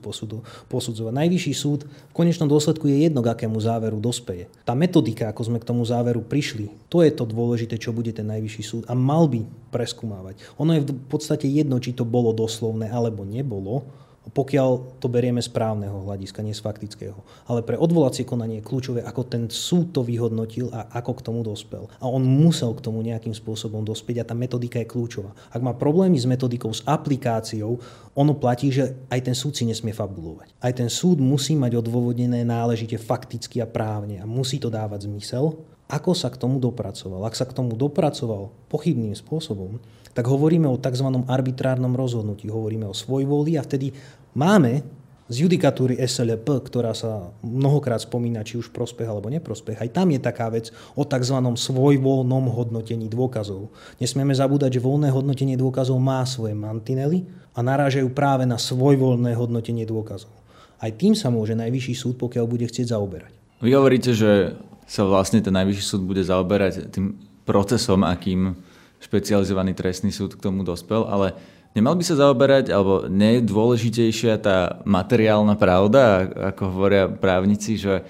posudzovať. 0.69 1.13
Najvyšší 1.13 1.53
súd 1.53 1.86
v 1.86 2.13
konečnom 2.13 2.49
dôsledku 2.49 2.89
je 2.89 3.06
jedno, 3.06 3.25
k 3.25 3.34
akému 3.34 3.58
záveru 3.58 3.97
dospeje. 3.97 4.49
Tá 4.65 4.77
metodika, 4.77 5.30
ako 5.30 5.41
sme 5.53 5.62
k 5.62 5.67
tomu 5.69 5.86
záveru 5.86 6.21
prišli, 6.21 6.69
to 6.89 7.01
je 7.01 7.12
to 7.13 7.25
dôležité, 7.25 7.77
čo 7.82 7.93
bude 7.93 8.13
ten 8.13 8.30
najvyšší 8.30 8.63
súd 8.63 8.84
a 8.86 8.93
mal 8.93 9.30
by 9.30 9.45
preskúmavať. 9.73 10.58
Ono 10.62 10.71
je 10.73 10.82
v 10.86 11.08
podstate 11.10 11.45
jedno, 11.49 11.77
či 11.77 11.93
to 11.93 12.06
bolo 12.06 12.34
doslovné 12.34 12.89
alebo 12.89 13.25
nebolo, 13.25 13.86
pokiaľ 14.31 14.99
to 14.99 15.07
berieme 15.07 15.39
z 15.39 15.47
právneho 15.51 16.03
hľadiska, 16.03 16.43
nie 16.43 16.51
z 16.51 16.63
faktického. 16.63 17.15
Ale 17.47 17.63
pre 17.63 17.79
odvolacie 17.79 18.27
konanie 18.27 18.59
je 18.59 18.67
kľúčové, 18.67 18.99
ako 19.03 19.21
ten 19.23 19.43
súd 19.47 19.95
to 19.95 20.03
vyhodnotil 20.03 20.67
a 20.75 20.87
ako 20.99 21.11
k 21.19 21.25
tomu 21.25 21.41
dospel. 21.43 21.87
A 21.99 22.05
on 22.07 22.23
musel 22.23 22.75
k 22.75 22.83
tomu 22.83 22.99
nejakým 23.03 23.31
spôsobom 23.31 23.83
dospieť 23.87 24.23
a 24.23 24.27
tá 24.27 24.35
metodika 24.35 24.79
je 24.83 24.87
kľúčová. 24.89 25.31
Ak 25.51 25.63
má 25.63 25.71
problémy 25.71 26.19
s 26.19 26.27
metodikou, 26.27 26.71
s 26.71 26.83
aplikáciou, 26.83 27.79
ono 28.17 28.33
platí, 28.35 28.73
že 28.73 29.07
aj 29.07 29.31
ten 29.31 29.35
súd 29.37 29.55
si 29.55 29.63
nesmie 29.63 29.95
fabulovať. 29.95 30.51
Aj 30.59 30.73
ten 30.75 30.91
súd 30.91 31.21
musí 31.23 31.55
mať 31.55 31.79
odôvodnené 31.79 32.43
náležite 32.43 32.99
fakticky 32.99 33.63
a 33.63 33.67
právne 33.69 34.19
a 34.19 34.25
musí 34.25 34.59
to 34.59 34.67
dávať 34.67 35.07
zmysel, 35.07 35.61
ako 35.87 36.11
sa 36.11 36.27
k 36.27 36.35
tomu 36.35 36.59
dopracoval. 36.59 37.23
Ak 37.23 37.39
sa 37.39 37.47
k 37.47 37.55
tomu 37.55 37.79
dopracoval 37.79 38.51
pochybným 38.67 39.15
spôsobom, 39.15 39.79
tak 40.11 40.27
hovoríme 40.27 40.65
o 40.65 40.81
tzv. 40.81 41.07
arbitrárnom 41.29 41.93
rozhodnutí. 41.93 42.49
Hovoríme 42.49 42.89
o 42.89 42.97
svojvôli 42.97 43.53
a 43.55 43.61
vtedy 43.61 43.93
máme 44.38 44.86
z 45.28 45.43
judikatúry 45.43 46.00
SLP, 46.00 46.47
ktorá 46.63 46.95
sa 46.95 47.36
mnohokrát 47.43 48.00
spomína, 48.00 48.47
či 48.47 48.56
už 48.56 48.71
prospech 48.71 49.10
alebo 49.10 49.28
neprospech, 49.28 49.84
aj 49.84 49.89
tam 49.91 50.08
je 50.15 50.19
taká 50.23 50.47
vec 50.47 50.71
o 50.95 51.04
tzv. 51.04 51.36
svojvoľnom 51.43 52.47
hodnotení 52.47 53.12
dôkazov. 53.12 53.67
Nesmieme 54.00 54.32
zabúdať, 54.32 54.80
že 54.80 54.86
voľné 54.86 55.12
hodnotenie 55.12 55.60
dôkazov 55.60 56.00
má 56.00 56.23
svoje 56.23 56.56
mantinely 56.56 57.28
a 57.52 57.60
narážajú 57.60 58.08
práve 58.15 58.47
na 58.47 58.56
svojvoľné 58.56 59.36
hodnotenie 59.36 59.84
dôkazov. 59.84 60.32
Aj 60.80 60.93
tým 60.93 61.17
sa 61.17 61.28
môže 61.28 61.58
najvyšší 61.58 61.93
súd, 61.97 62.15
pokiaľ 62.15 62.45
bude 62.47 62.63
chcieť 62.69 62.95
zaoberať. 62.95 63.34
Vy 63.60 63.73
hovoríte, 63.73 64.13
že 64.13 64.56
sa 64.88 65.04
vlastne 65.04 65.43
ten 65.43 65.52
najvyšší 65.52 65.84
súd 65.84 66.02
bude 66.08 66.23
zaoberať 66.23 66.88
tým 66.93 67.19
procesom, 67.43 68.08
akým 68.08 68.56
špecializovaný 69.04 69.76
trestný 69.76 70.13
súd 70.13 70.38
k 70.38 70.43
tomu 70.45 70.63
dospel, 70.63 71.04
ale 71.10 71.36
nemal 71.77 71.93
by 71.93 72.01
sa 72.01 72.17
zaoberať, 72.17 72.73
alebo 72.73 73.05
nie 73.05 73.37
je 73.37 73.45
dôležitejšia 73.45 74.41
tá 74.41 74.81
materiálna 74.81 75.53
pravda, 75.53 76.25
ako 76.53 76.61
hovoria 76.73 77.05
právnici, 77.05 77.77
že 77.77 78.01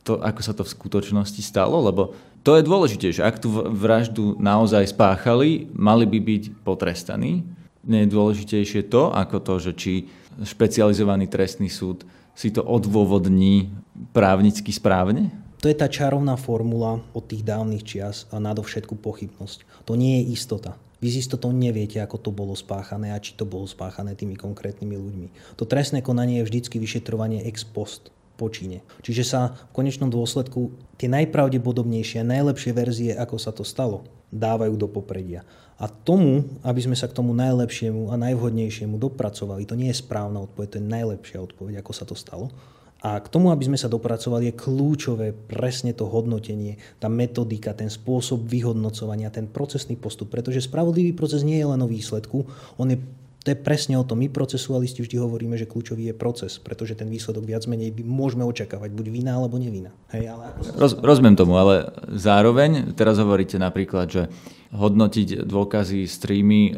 to, 0.00 0.16
ako 0.16 0.40
sa 0.40 0.56
to 0.56 0.64
v 0.64 0.72
skutočnosti 0.72 1.44
stalo, 1.44 1.76
lebo 1.84 2.16
to 2.40 2.56
je 2.56 2.64
dôležitejšie. 2.64 3.20
Ak 3.20 3.36
tú 3.36 3.52
vraždu 3.52 4.40
naozaj 4.40 4.96
spáchali, 4.96 5.68
mali 5.76 6.08
by 6.08 6.18
byť 6.24 6.42
potrestaní. 6.64 7.44
Nie 7.84 8.08
je 8.08 8.12
dôležitejšie 8.16 8.88
to, 8.88 9.12
ako 9.12 9.36
to, 9.44 9.54
že 9.60 9.72
či 9.76 9.92
špecializovaný 10.40 11.28
trestný 11.28 11.68
súd 11.68 12.08
si 12.32 12.48
to 12.48 12.64
odôvodní 12.64 13.68
právnicky 14.16 14.72
správne? 14.72 15.28
To 15.60 15.68
je 15.68 15.76
tá 15.76 15.92
čarovná 15.92 16.40
formula 16.40 17.04
od 17.12 17.24
tých 17.28 17.44
dávnych 17.44 17.84
čias 17.84 18.24
a 18.32 18.40
nadovšetku 18.40 18.96
pochybnosť. 18.96 19.84
To 19.84 19.92
nie 19.92 20.24
je 20.24 20.32
istota. 20.32 20.80
Vy 21.00 21.08
z 21.08 21.24
istotou 21.24 21.48
neviete, 21.48 21.96
ako 22.00 22.20
to 22.20 22.30
bolo 22.30 22.52
spáchané 22.52 23.16
a 23.16 23.18
či 23.18 23.32
to 23.32 23.48
bolo 23.48 23.64
spáchané 23.64 24.12
tými 24.12 24.36
konkrétnymi 24.36 24.96
ľuďmi. 25.00 25.28
To 25.56 25.64
trestné 25.64 26.04
konanie 26.04 26.44
je 26.44 26.46
vždycky 26.46 26.76
vyšetrovanie 26.76 27.48
ex 27.48 27.64
post 27.64 28.12
po 28.40 28.48
čine. 28.52 28.80
Čiže 29.04 29.24
sa 29.24 29.40
v 29.72 29.84
konečnom 29.84 30.08
dôsledku 30.08 30.72
tie 30.96 31.12
najpravdepodobnejšie 31.12 32.24
najlepšie 32.24 32.72
verzie, 32.72 33.12
ako 33.12 33.36
sa 33.36 33.52
to 33.52 33.64
stalo, 33.64 34.08
dávajú 34.32 34.76
do 34.80 34.88
popredia. 34.88 35.44
A 35.80 35.88
tomu, 35.88 36.44
aby 36.60 36.80
sme 36.80 36.96
sa 36.96 37.08
k 37.08 37.16
tomu 37.16 37.32
najlepšiemu 37.32 38.12
a 38.12 38.20
najvhodnejšiemu 38.20 39.00
dopracovali, 39.00 39.64
to 39.64 39.76
nie 39.76 39.88
je 39.92 40.00
správna 40.00 40.44
odpoveď, 40.44 40.68
to 40.68 40.78
je 40.80 40.92
najlepšia 40.92 41.38
odpoveď, 41.40 41.80
ako 41.80 41.92
sa 41.96 42.04
to 42.04 42.16
stalo, 42.16 42.52
a 43.00 43.16
k 43.16 43.32
tomu, 43.32 43.48
aby 43.48 43.64
sme 43.64 43.80
sa 43.80 43.88
dopracovali, 43.88 44.52
je 44.52 44.60
kľúčové 44.60 45.32
presne 45.32 45.96
to 45.96 46.04
hodnotenie, 46.04 46.76
tá 47.00 47.08
metodika, 47.08 47.72
ten 47.72 47.88
spôsob 47.88 48.44
vyhodnocovania, 48.44 49.32
ten 49.32 49.48
procesný 49.48 49.96
postup. 49.96 50.28
Pretože 50.28 50.68
spravodlivý 50.68 51.16
proces 51.16 51.40
nie 51.40 51.56
je 51.56 51.66
len 51.68 51.80
o 51.80 51.88
výsledku, 51.88 52.44
on 52.76 52.92
je 52.92 53.00
to 53.40 53.52
je 53.52 53.56
presne 53.56 53.96
o 53.96 54.04
tom. 54.04 54.20
My 54.20 54.28
procesualisti 54.28 55.00
vždy 55.00 55.16
hovoríme, 55.16 55.56
že 55.56 55.64
kľúčový 55.64 56.12
je 56.12 56.14
proces, 56.14 56.60
pretože 56.60 56.92
ten 56.92 57.08
výsledok 57.08 57.48
viac 57.48 57.64
menej 57.64 57.88
by 57.96 58.04
môžeme 58.04 58.44
očakávať, 58.44 58.92
buď 58.92 59.06
vina 59.08 59.40
alebo 59.40 59.56
nevina. 59.56 59.96
Hej, 60.12 60.36
ale 60.36 60.52
Roz, 60.76 61.00
rozumiem 61.00 61.40
tomu, 61.40 61.56
ale 61.56 61.88
zároveň 62.12 62.92
teraz 62.92 63.16
hovoríte 63.16 63.56
napríklad, 63.56 64.06
že 64.12 64.22
hodnotiť 64.70 65.48
dôkazy 65.48 66.04
streamy. 66.04 66.76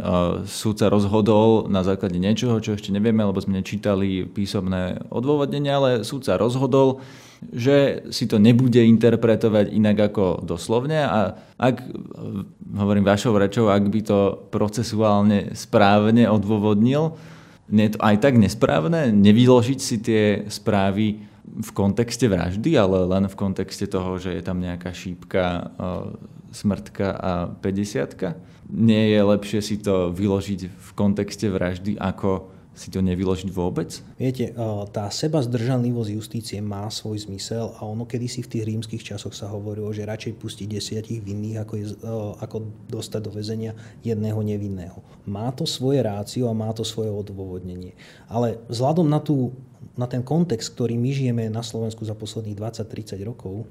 Súd 0.48 0.80
sa 0.80 0.88
rozhodol 0.88 1.68
na 1.68 1.84
základe 1.84 2.16
niečoho, 2.16 2.56
čo 2.62 2.78
ešte 2.78 2.94
nevieme, 2.94 3.26
lebo 3.26 3.42
sme 3.42 3.58
nečítali 3.58 4.24
písomné 4.24 5.02
odôvodnenia, 5.12 5.76
ale 5.76 5.90
súd 6.06 6.24
sa 6.24 6.40
rozhodol 6.40 7.04
že 7.50 8.06
si 8.14 8.30
to 8.30 8.38
nebude 8.38 8.78
interpretovať 8.78 9.74
inak 9.74 10.12
ako 10.12 10.46
doslovne 10.46 11.02
a 11.02 11.34
ak, 11.58 11.82
hovorím 12.78 13.02
vašou 13.02 13.34
rečou, 13.34 13.66
ak 13.66 13.84
by 13.90 14.00
to 14.06 14.20
procesuálne 14.54 15.50
správne 15.58 16.30
odôvodnil, 16.30 17.18
nie 17.72 17.88
je 17.88 17.98
to 17.98 18.00
aj 18.04 18.16
tak 18.22 18.38
nesprávne 18.38 19.10
nevyložiť 19.10 19.78
si 19.80 19.96
tie 19.98 20.24
správy 20.46 21.24
v 21.42 21.70
kontexte 21.74 22.30
vraždy, 22.30 22.78
ale 22.78 23.04
len 23.04 23.28
v 23.28 23.36
kontexte 23.36 23.84
toho, 23.84 24.16
že 24.16 24.32
je 24.32 24.42
tam 24.44 24.62
nejaká 24.62 24.94
šípka, 24.94 25.74
smrtka 26.52 27.08
a 27.12 27.32
50 27.60 28.72
Nie 28.72 29.12
je 29.12 29.20
lepšie 29.20 29.60
si 29.60 29.76
to 29.80 30.08
vyložiť 30.12 30.60
v 30.68 30.90
kontexte 30.96 31.48
vraždy 31.52 32.00
ako 32.00 32.48
si 32.72 32.88
to 32.88 33.04
nevyložiť 33.04 33.52
vôbec? 33.52 34.00
Viete, 34.16 34.56
tá 34.96 35.04
seba 35.12 35.44
zdržanlivosť 35.44 36.10
justície 36.16 36.58
má 36.64 36.88
svoj 36.88 37.28
zmysel 37.28 37.76
a 37.76 37.84
ono 37.84 38.08
kedysi 38.08 38.40
v 38.40 38.48
tých 38.48 38.64
rímskych 38.64 39.02
časoch 39.04 39.36
sa 39.36 39.52
hovorilo, 39.52 39.92
že 39.92 40.08
radšej 40.08 40.40
pustiť 40.40 40.66
desiatich 40.72 41.20
vinných, 41.20 41.60
ako, 41.60 41.74
je, 41.76 41.86
ako 42.40 42.56
dostať 42.88 43.20
do 43.28 43.30
väzenia 43.30 43.76
jedného 44.00 44.40
nevinného. 44.40 45.04
Má 45.28 45.52
to 45.52 45.68
svoje 45.68 46.00
rácio 46.00 46.48
a 46.48 46.56
má 46.56 46.72
to 46.72 46.80
svoje 46.80 47.12
odôvodnenie. 47.12 47.92
Ale 48.32 48.56
vzhľadom 48.72 49.04
na, 49.04 49.20
tú, 49.20 49.52
na 49.92 50.08
ten 50.08 50.24
kontext, 50.24 50.72
ktorý 50.72 50.96
my 50.96 51.10
žijeme 51.12 51.44
na 51.52 51.60
Slovensku 51.60 52.08
za 52.08 52.16
posledných 52.16 52.56
20-30 52.56 53.20
rokov, 53.28 53.68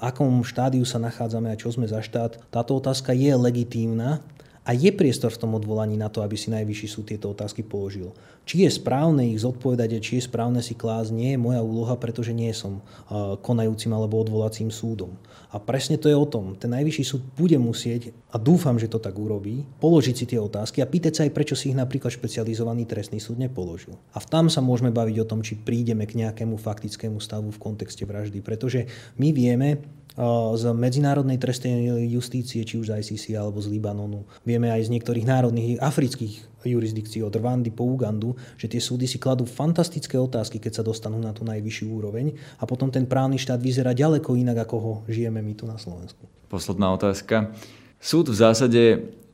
akom 0.00 0.40
štádiu 0.40 0.88
sa 0.88 0.96
nachádzame 0.96 1.52
a 1.52 1.60
čo 1.60 1.68
sme 1.68 1.84
za 1.84 2.00
štát, 2.00 2.48
táto 2.48 2.80
otázka 2.80 3.12
je 3.12 3.28
legitímna 3.36 4.24
a 4.68 4.76
je 4.76 4.92
priestor 4.92 5.32
v 5.32 5.40
tom 5.40 5.56
odvolaní 5.56 5.96
na 5.96 6.12
to, 6.12 6.20
aby 6.20 6.36
si 6.36 6.52
najvyšší 6.52 6.88
súd 6.92 7.08
tieto 7.08 7.32
otázky 7.32 7.64
položil. 7.64 8.12
Či 8.44 8.68
je 8.68 8.70
správne 8.76 9.24
ich 9.24 9.40
zodpovedať 9.40 9.96
a 9.96 10.04
či 10.04 10.20
je 10.20 10.28
správne 10.28 10.60
si 10.60 10.76
klásť, 10.76 11.08
nie 11.16 11.32
je 11.32 11.40
moja 11.40 11.64
úloha, 11.64 11.96
pretože 11.96 12.36
nie 12.36 12.52
som 12.52 12.84
konajúcim 13.40 13.88
alebo 13.96 14.20
odvolacím 14.20 14.68
súdom. 14.68 15.16
A 15.48 15.56
presne 15.56 15.96
to 15.96 16.12
je 16.12 16.16
o 16.16 16.28
tom. 16.28 16.52
Ten 16.60 16.76
najvyšší 16.76 17.04
súd 17.08 17.24
bude 17.32 17.56
musieť, 17.56 18.12
a 18.28 18.36
dúfam, 18.36 18.76
že 18.76 18.92
to 18.92 19.00
tak 19.00 19.16
urobí, 19.16 19.64
položiť 19.80 20.14
si 20.16 20.24
tie 20.28 20.36
otázky 20.36 20.84
a 20.84 20.90
pýtať 20.90 21.12
sa 21.16 21.22
aj, 21.24 21.32
prečo 21.32 21.56
si 21.56 21.72
ich 21.72 21.76
napríklad 21.80 22.12
špecializovaný 22.12 22.84
trestný 22.84 23.16
súd 23.16 23.40
nepoložil. 23.40 23.96
A 24.12 24.20
tam 24.20 24.52
sa 24.52 24.60
môžeme 24.60 24.92
baviť 24.92 25.16
o 25.24 25.28
tom, 25.28 25.40
či 25.40 25.56
prídeme 25.56 26.04
k 26.04 26.20
nejakému 26.20 26.60
faktickému 26.60 27.24
stavu 27.24 27.48
v 27.48 27.56
kontexte 27.56 28.04
vraždy. 28.04 28.44
Pretože 28.44 28.84
my 29.16 29.32
vieme, 29.32 29.80
z 30.58 30.64
medzinárodnej 30.74 31.38
trestnej 31.38 32.10
justície, 32.10 32.66
či 32.66 32.74
už 32.74 32.90
z 32.90 33.06
ICC 33.06 33.38
alebo 33.38 33.62
z 33.62 33.70
Libanonu. 33.70 34.26
Vieme 34.42 34.66
aj 34.74 34.90
z 34.90 34.92
niektorých 34.98 35.22
národných 35.22 35.78
afrických 35.78 36.58
jurisdikcií 36.66 37.22
od 37.22 37.30
Rwandy 37.30 37.70
po 37.70 37.86
Ugandu, 37.86 38.34
že 38.58 38.66
tie 38.66 38.82
súdy 38.82 39.06
si 39.06 39.22
kladú 39.22 39.46
fantastické 39.46 40.18
otázky, 40.18 40.58
keď 40.58 40.82
sa 40.82 40.82
dostanú 40.82 41.22
na 41.22 41.30
tú 41.30 41.46
najvyššiu 41.46 41.86
úroveň 41.86 42.34
a 42.58 42.66
potom 42.66 42.90
ten 42.90 43.06
právny 43.06 43.38
štát 43.38 43.62
vyzerá 43.62 43.94
ďaleko 43.94 44.34
inak, 44.34 44.66
ako 44.66 44.76
ho 44.82 44.92
žijeme 45.06 45.38
my 45.38 45.54
tu 45.54 45.70
na 45.70 45.78
Slovensku. 45.78 46.26
Posledná 46.50 46.90
otázka. 46.90 47.54
Súd 48.02 48.34
v 48.34 48.36
zásade 48.42 48.82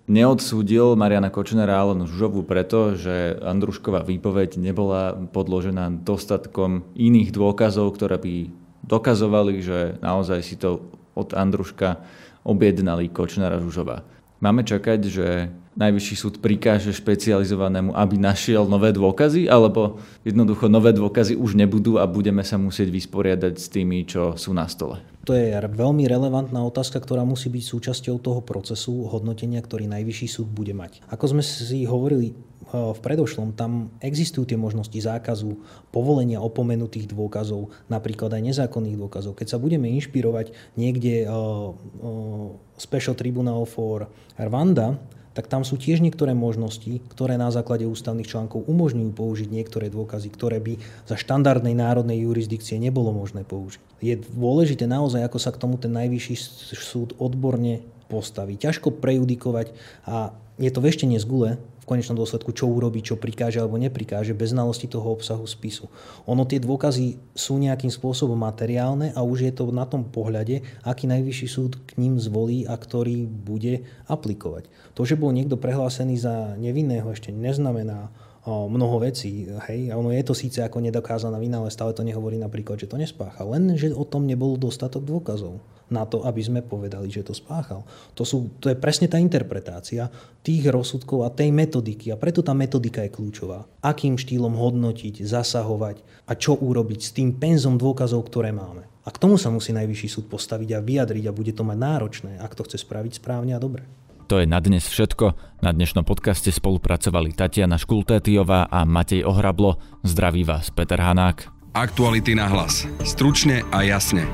neodsúdil 0.05 1.01
Mariana 1.01 1.33
Kočnera 1.33 1.81
a 1.81 1.88
Alenu 1.88 2.05
Žužovu 2.05 2.44
preto, 2.44 2.92
že 2.92 3.40
Andrušková 3.40 4.05
výpoveď 4.05 4.61
nebola 4.61 5.16
podložená 5.16 6.05
dostatkom 6.05 6.85
iných 6.92 7.33
dôkazov, 7.33 7.97
ktoré 7.97 8.20
by 8.20 8.35
dokazovali, 8.85 9.64
že 9.64 9.97
naozaj 10.05 10.40
si 10.44 10.57
to 10.61 10.85
od 11.16 11.33
Andruška 11.33 11.99
objednali 12.44 13.09
Kočnara 13.09 13.57
Žužova. 13.59 14.05
Máme 14.44 14.61
čakať, 14.61 15.01
že 15.09 15.49
najvyšší 15.75 16.14
súd 16.14 16.35
prikáže 16.38 16.94
špecializovanému, 16.94 17.97
aby 17.97 18.14
našiel 18.20 18.68
nové 18.68 18.94
dôkazy, 18.94 19.51
alebo 19.51 19.99
jednoducho 20.23 20.70
nové 20.70 20.94
dôkazy 20.94 21.35
už 21.35 21.59
nebudú 21.59 21.99
a 21.99 22.07
budeme 22.07 22.47
sa 22.47 22.61
musieť 22.61 22.92
vysporiadať 22.94 23.55
s 23.59 23.66
tými, 23.73 24.07
čo 24.07 24.38
sú 24.38 24.55
na 24.55 24.68
stole? 24.70 25.03
To 25.25 25.33
je 25.33 25.57
veľmi 25.57 26.05
relevantná 26.05 26.61
otázka, 26.61 27.01
ktorá 27.01 27.25
musí 27.25 27.49
byť 27.49 27.64
súčasťou 27.64 28.20
toho 28.20 28.44
procesu 28.44 29.09
hodnotenia, 29.09 29.64
ktorý 29.64 29.88
najvyšší 29.88 30.29
súd 30.29 30.49
bude 30.53 30.77
mať. 30.77 31.01
Ako 31.09 31.33
sme 31.33 31.42
si 31.42 31.88
hovorili 31.88 32.37
v 32.75 32.99
predošlom, 32.99 33.55
tam 33.55 33.95
existujú 34.03 34.51
tie 34.51 34.59
možnosti 34.59 34.99
zákazu, 34.99 35.55
povolenia 35.95 36.43
opomenutých 36.43 37.07
dôkazov, 37.07 37.71
napríklad 37.87 38.35
aj 38.35 38.43
nezákonných 38.51 38.99
dôkazov. 38.99 39.39
Keď 39.39 39.55
sa 39.55 39.63
budeme 39.63 39.87
inšpirovať 39.95 40.51
niekde 40.75 41.23
uh, 41.23 41.31
uh, 41.31 42.51
Special 42.75 43.15
Tribunal 43.15 43.63
for 43.71 44.11
Rwanda, 44.35 44.99
tak 45.35 45.51
tam 45.51 45.67
sú 45.67 45.75
tiež 45.75 45.99
niektoré 45.99 46.31
možnosti, 46.31 47.03
ktoré 47.11 47.35
na 47.35 47.51
základe 47.51 47.83
ústavných 47.91 48.31
článkov 48.31 48.71
umožňujú 48.71 49.11
použiť 49.19 49.49
niektoré 49.51 49.91
dôkazy, 49.91 50.31
ktoré 50.31 50.63
by 50.63 50.79
za 51.11 51.19
štandardnej 51.19 51.75
národnej 51.75 52.23
jurisdikcie 52.23 52.79
nebolo 52.79 53.11
možné 53.11 53.43
použiť. 53.43 53.83
Je 53.99 54.15
dôležité 54.15 54.87
naozaj, 54.87 55.27
ako 55.27 55.39
sa 55.43 55.51
k 55.51 55.59
tomu 55.59 55.75
ten 55.75 55.91
najvyšší 55.91 56.37
súd 56.79 57.19
odborne 57.19 57.83
postaví. 58.07 58.57
Ťažko 58.57 59.01
prejudikovať 59.01 59.73
a 60.09 60.37
je 60.59 60.71
to 60.71 60.81
veštenie 60.81 61.19
z 61.19 61.27
gule, 61.27 61.51
v 61.85 61.93
konečnom 61.93 62.17
dôsledku, 62.17 62.57
čo 62.57 62.64
urobí, 62.64 63.05
čo 63.05 63.21
prikáže 63.21 63.61
alebo 63.61 63.77
neprikáže, 63.77 64.33
bez 64.33 64.57
znalosti 64.57 64.88
toho 64.88 65.12
obsahu 65.12 65.45
spisu. 65.45 65.93
Ono 66.25 66.49
tie 66.49 66.57
dôkazy 66.57 67.21
sú 67.37 67.61
nejakým 67.61 67.93
spôsobom 67.93 68.40
materiálne 68.40 69.12
a 69.12 69.21
už 69.21 69.45
je 69.45 69.53
to 69.53 69.69
na 69.69 69.85
tom 69.85 70.09
pohľade, 70.09 70.64
aký 70.81 71.05
najvyšší 71.05 71.45
súd 71.45 71.77
k 71.85 72.01
ním 72.01 72.17
zvolí 72.17 72.64
a 72.64 72.73
ktorý 72.73 73.29
bude 73.29 73.85
aplikovať. 74.09 74.64
To, 74.97 75.05
že 75.05 75.21
bol 75.21 75.37
niekto 75.37 75.61
prehlásený 75.61 76.17
za 76.17 76.57
nevinného, 76.57 77.05
ešte 77.12 77.29
neznamená, 77.29 78.09
mnoho 78.45 79.01
vecí. 79.01 79.49
Hej? 79.69 79.89
A 79.89 79.97
ono 79.97 80.13
je 80.13 80.21
to 80.21 80.37
síce 80.37 80.61
ako 80.61 80.85
nedokázaná 80.85 81.41
vina, 81.41 81.65
ale 81.65 81.73
stále 81.73 81.97
to 81.97 82.05
nehovorí 82.05 82.37
napríklad, 82.37 82.77
že 82.77 82.89
to 82.89 83.01
nespáchal. 83.01 83.57
Len, 83.57 83.73
že 83.77 83.93
o 83.97 84.05
tom 84.05 84.29
nebol 84.29 84.61
dostatok 84.61 85.01
dôkazov 85.01 85.65
na 85.89 86.05
to, 86.09 86.25
aby 86.25 86.41
sme 86.41 86.61
povedali, 86.65 87.13
že 87.13 87.25
to 87.25 87.37
spáchal. 87.37 87.85
To, 88.17 88.25
sú, 88.25 88.53
to 88.61 88.73
je 88.73 88.77
presne 88.77 89.09
tá 89.09 89.21
interpretácia 89.21 90.09
tých 90.41 90.69
rozsudkov 90.69 91.25
a 91.25 91.33
tej 91.33 91.53
metodiky. 91.53 92.13
A 92.13 92.21
preto 92.21 92.41
tá 92.41 92.57
metodika 92.57 93.05
je 93.05 93.13
kľúčová. 93.13 93.65
Akým 93.85 94.17
štýlom 94.17 94.57
hodnotiť, 94.57 95.25
zasahovať 95.25 96.29
a 96.29 96.33
čo 96.37 96.57
urobiť 96.57 97.01
s 97.01 97.11
tým 97.17 97.37
penzom 97.37 97.77
dôkazov, 97.77 98.29
ktoré 98.29 98.53
máme. 98.53 98.89
A 99.05 99.13
k 99.13 99.21
tomu 99.21 99.37
sa 99.37 99.53
musí 99.53 99.77
najvyšší 99.77 100.09
súd 100.09 100.27
postaviť 100.33 100.81
a 100.81 100.85
vyjadriť 100.85 101.25
a 101.29 101.37
bude 101.37 101.53
to 101.53 101.61
mať 101.61 101.77
náročné, 101.77 102.33
ak 102.41 102.57
to 102.57 102.65
chce 102.65 102.81
spraviť 102.81 103.21
správne 103.21 103.53
a 103.53 103.61
dobre. 103.61 103.85
To 104.25 104.41
je 104.41 104.49
na 104.49 104.57
dnes 104.57 104.89
všetko. 104.89 105.37
Na 105.61 105.71
dnešnom 105.77 106.01
podcaste 106.01 106.49
spolupracovali 106.49 107.37
Tatiana 107.37 107.77
Škultétiová 107.77 108.73
a 108.73 108.89
Matej 108.89 109.29
Ohrablo. 109.29 109.77
Zdraví 110.01 110.49
vás 110.49 110.73
Peter 110.73 110.97
Hanák. 110.97 111.53
Aktuality 111.77 112.33
na 112.33 112.49
hlas. 112.49 112.89
Stručne 113.05 113.61
a 113.69 113.85
jasne. 113.85 114.25